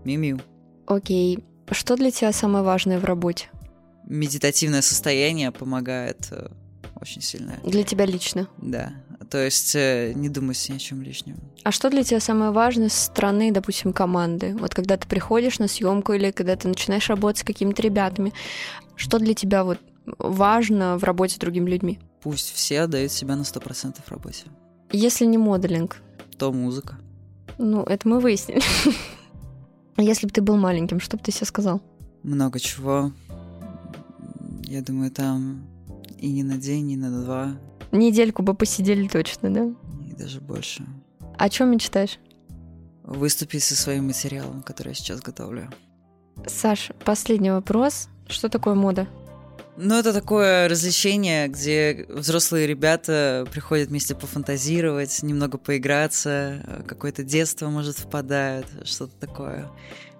Миу 0.04 0.18
Миу. 0.18 0.40
Окей. 0.86 1.44
Что 1.70 1.96
для 1.96 2.10
тебя 2.10 2.32
самое 2.32 2.64
важное 2.64 2.98
в 2.98 3.04
работе? 3.04 3.48
Медитативное 4.06 4.82
состояние 4.82 5.50
помогает 5.50 6.28
э, 6.30 6.48
очень 7.00 7.22
сильно. 7.22 7.54
Для 7.64 7.84
тебя 7.84 8.06
лично? 8.06 8.48
Да. 8.58 8.92
То 9.30 9.44
есть 9.44 9.74
э, 9.74 10.12
не 10.14 10.28
думать 10.28 10.64
ни 10.68 10.76
о 10.76 10.78
чем 10.78 11.02
лишнем. 11.02 11.36
А 11.64 11.72
что 11.72 11.90
для 11.90 12.04
тебя 12.04 12.20
самое 12.20 12.50
важное 12.50 12.88
с 12.88 12.94
стороны, 12.94 13.50
допустим, 13.52 13.92
команды? 13.92 14.54
Вот 14.58 14.74
когда 14.74 14.96
ты 14.96 15.08
приходишь 15.08 15.58
на 15.58 15.68
съемку 15.68 16.12
или 16.12 16.30
когда 16.30 16.56
ты 16.56 16.68
начинаешь 16.68 17.08
работать 17.08 17.40
с 17.40 17.44
какими-то 17.44 17.82
ребятами, 17.82 18.32
что 18.96 19.18
для 19.18 19.34
тебя 19.34 19.64
вот 19.64 19.78
важно 20.18 20.98
в 20.98 21.04
работе 21.04 21.36
с 21.36 21.38
другими 21.38 21.70
людьми? 21.70 21.98
Пусть 22.22 22.52
все 22.52 22.82
отдают 22.82 23.12
себя 23.12 23.36
на 23.36 23.42
100% 23.42 23.96
в 24.04 24.10
работе. 24.10 24.44
Если 24.92 25.24
не 25.26 25.38
моделинг? 25.38 25.98
То 26.38 26.52
музыка. 26.52 26.98
Ну, 27.58 27.82
это 27.82 28.08
мы 28.08 28.20
выяснили. 28.20 28.62
Если 29.96 30.26
бы 30.26 30.32
ты 30.32 30.42
был 30.42 30.56
маленьким, 30.56 31.00
что 31.00 31.16
бы 31.16 31.22
ты 31.22 31.32
себе 31.32 31.46
сказал? 31.46 31.80
Много 32.22 32.58
чего. 32.58 33.12
Я 34.64 34.82
думаю, 34.82 35.10
там 35.10 35.66
и 36.18 36.32
не 36.32 36.42
на 36.42 36.56
день, 36.56 36.90
и 36.90 36.96
на 36.96 37.22
два. 37.22 37.58
Недельку 37.92 38.42
бы 38.42 38.54
посидели 38.54 39.06
точно, 39.08 39.52
да? 39.52 39.64
И 40.10 40.14
даже 40.14 40.40
больше. 40.40 40.84
О 41.38 41.48
чем 41.48 41.70
мечтаешь? 41.70 42.18
Выступить 43.02 43.62
со 43.62 43.76
своим 43.76 44.06
материалом, 44.06 44.62
который 44.62 44.88
я 44.88 44.94
сейчас 44.94 45.20
готовлю. 45.20 45.70
Саш, 46.46 46.90
последний 47.04 47.50
вопрос. 47.50 48.08
Что 48.26 48.48
такое 48.48 48.74
мода? 48.74 49.06
Ну, 49.76 49.96
это 49.96 50.12
такое 50.12 50.68
развлечение, 50.68 51.48
где 51.48 52.06
взрослые 52.08 52.66
ребята 52.66 53.46
приходят 53.52 53.88
вместе 53.88 54.14
пофантазировать, 54.14 55.22
немного 55.22 55.58
поиграться, 55.58 56.84
какое-то 56.86 57.24
детство, 57.24 57.68
может, 57.68 57.98
впадает, 57.98 58.66
что-то 58.84 59.14
такое 59.18 59.68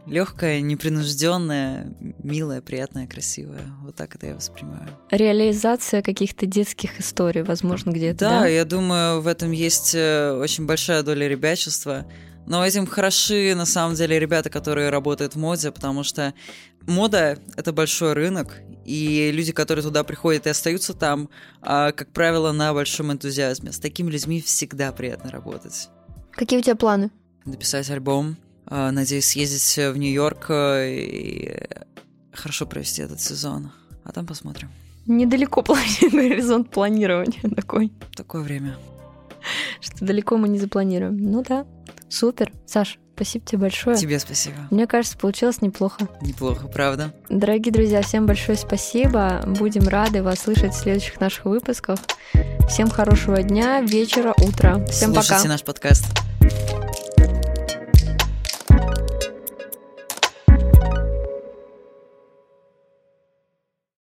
легкая, 0.07 0.61
непринужденная, 0.61 1.95
милая, 2.23 2.61
приятная, 2.61 3.07
красивая. 3.07 3.65
Вот 3.83 3.97
так 3.97 4.15
это 4.15 4.27
я 4.27 4.35
воспринимаю. 4.35 4.89
Реализация 5.11 6.03
каких-то 6.03 6.47
детских 6.47 7.01
историй, 7.01 7.43
возможно, 7.43 7.91
где-то. 7.91 8.19
Да, 8.19 8.41
да, 8.41 8.47
я 8.47 8.65
думаю, 8.65 9.21
в 9.21 9.27
этом 9.27 9.51
есть 9.53 9.95
э, 9.95 10.33
очень 10.33 10.67
большая 10.67 11.03
доля 11.03 11.29
ребячества. 11.29 12.07
Но 12.47 12.65
этим 12.65 12.87
хороши, 12.87 13.55
на 13.55 13.65
самом 13.65 13.95
деле, 13.95 14.19
ребята, 14.19 14.51
которые 14.51 14.91
работают 14.91 15.35
в 15.35 15.39
моде, 15.39 15.71
потому 15.71 16.03
что 16.03 16.35
мода— 16.83 17.39
это 17.57 17.73
большой 17.73 18.13
рынок, 18.13 18.61
и 18.85 19.31
люди, 19.33 19.53
которые 19.53 19.83
туда 19.83 20.05
приходят 20.05 20.47
и 20.47 20.51
остаются 20.51 20.93
там, 20.93 21.31
а, 21.63 21.93
как 21.93 22.13
правило, 22.13 22.53
на 22.53 22.75
большом 22.75 23.13
энтузиазме. 23.13 23.73
С 23.73 23.79
такими 23.79 24.11
людьми 24.11 24.43
всегда 24.43 24.93
приятно 24.93 25.31
работать. 25.31 25.89
Какие 26.33 26.59
у 26.59 26.63
тебя 26.63 26.77
планы? 26.77 27.11
Написать 27.47 27.89
альбом, 27.89 28.37
надеюсь 28.91 29.27
съездить 29.27 29.77
в 29.77 29.97
Нью-Йорк 29.97 30.47
э, 30.51 30.91
и 30.91 31.63
хорошо 32.33 32.67
провести 32.67 33.03
этот 33.03 33.21
сезон. 33.21 33.71
А 34.05 34.13
там 34.13 34.27
посмотрим. 34.27 34.71
Недалеко 35.07 35.63
горизонт 36.13 36.71
планирования 36.71 37.41
такой. 37.55 37.93
Такое 38.17 38.43
время. 38.43 38.77
Что 39.81 40.05
далеко 40.05 40.37
мы 40.37 40.49
не 40.49 40.59
запланируем. 40.59 41.17
Ну 41.19 41.43
да, 41.43 41.67
супер. 42.09 42.53
Саш, 42.67 42.99
спасибо 43.15 43.45
тебе 43.45 43.59
большое. 43.59 43.97
Тебе 43.97 44.19
спасибо. 44.19 44.57
Мне 44.71 44.87
кажется, 44.87 45.19
получилось 45.19 45.61
неплохо. 45.61 46.09
Неплохо, 46.23 46.67
правда. 46.69 47.15
Дорогие 47.29 47.73
друзья, 47.73 48.03
всем 48.03 48.27
большое 48.27 48.57
спасибо. 48.57 49.43
Будем 49.47 49.87
рады 49.89 50.23
вас 50.23 50.41
слышать 50.41 50.73
в 50.73 50.79
следующих 50.79 51.21
наших 51.21 51.45
выпусках. 51.45 51.99
Всем 52.69 52.89
хорошего 52.89 53.43
дня, 53.43 53.83
вечера, 53.83 54.35
утра. 54.39 54.85
Всем 54.87 55.13
Слушайте 55.13 55.37
пока. 55.37 55.49
наш 55.49 55.63
подкаст. 55.63 56.07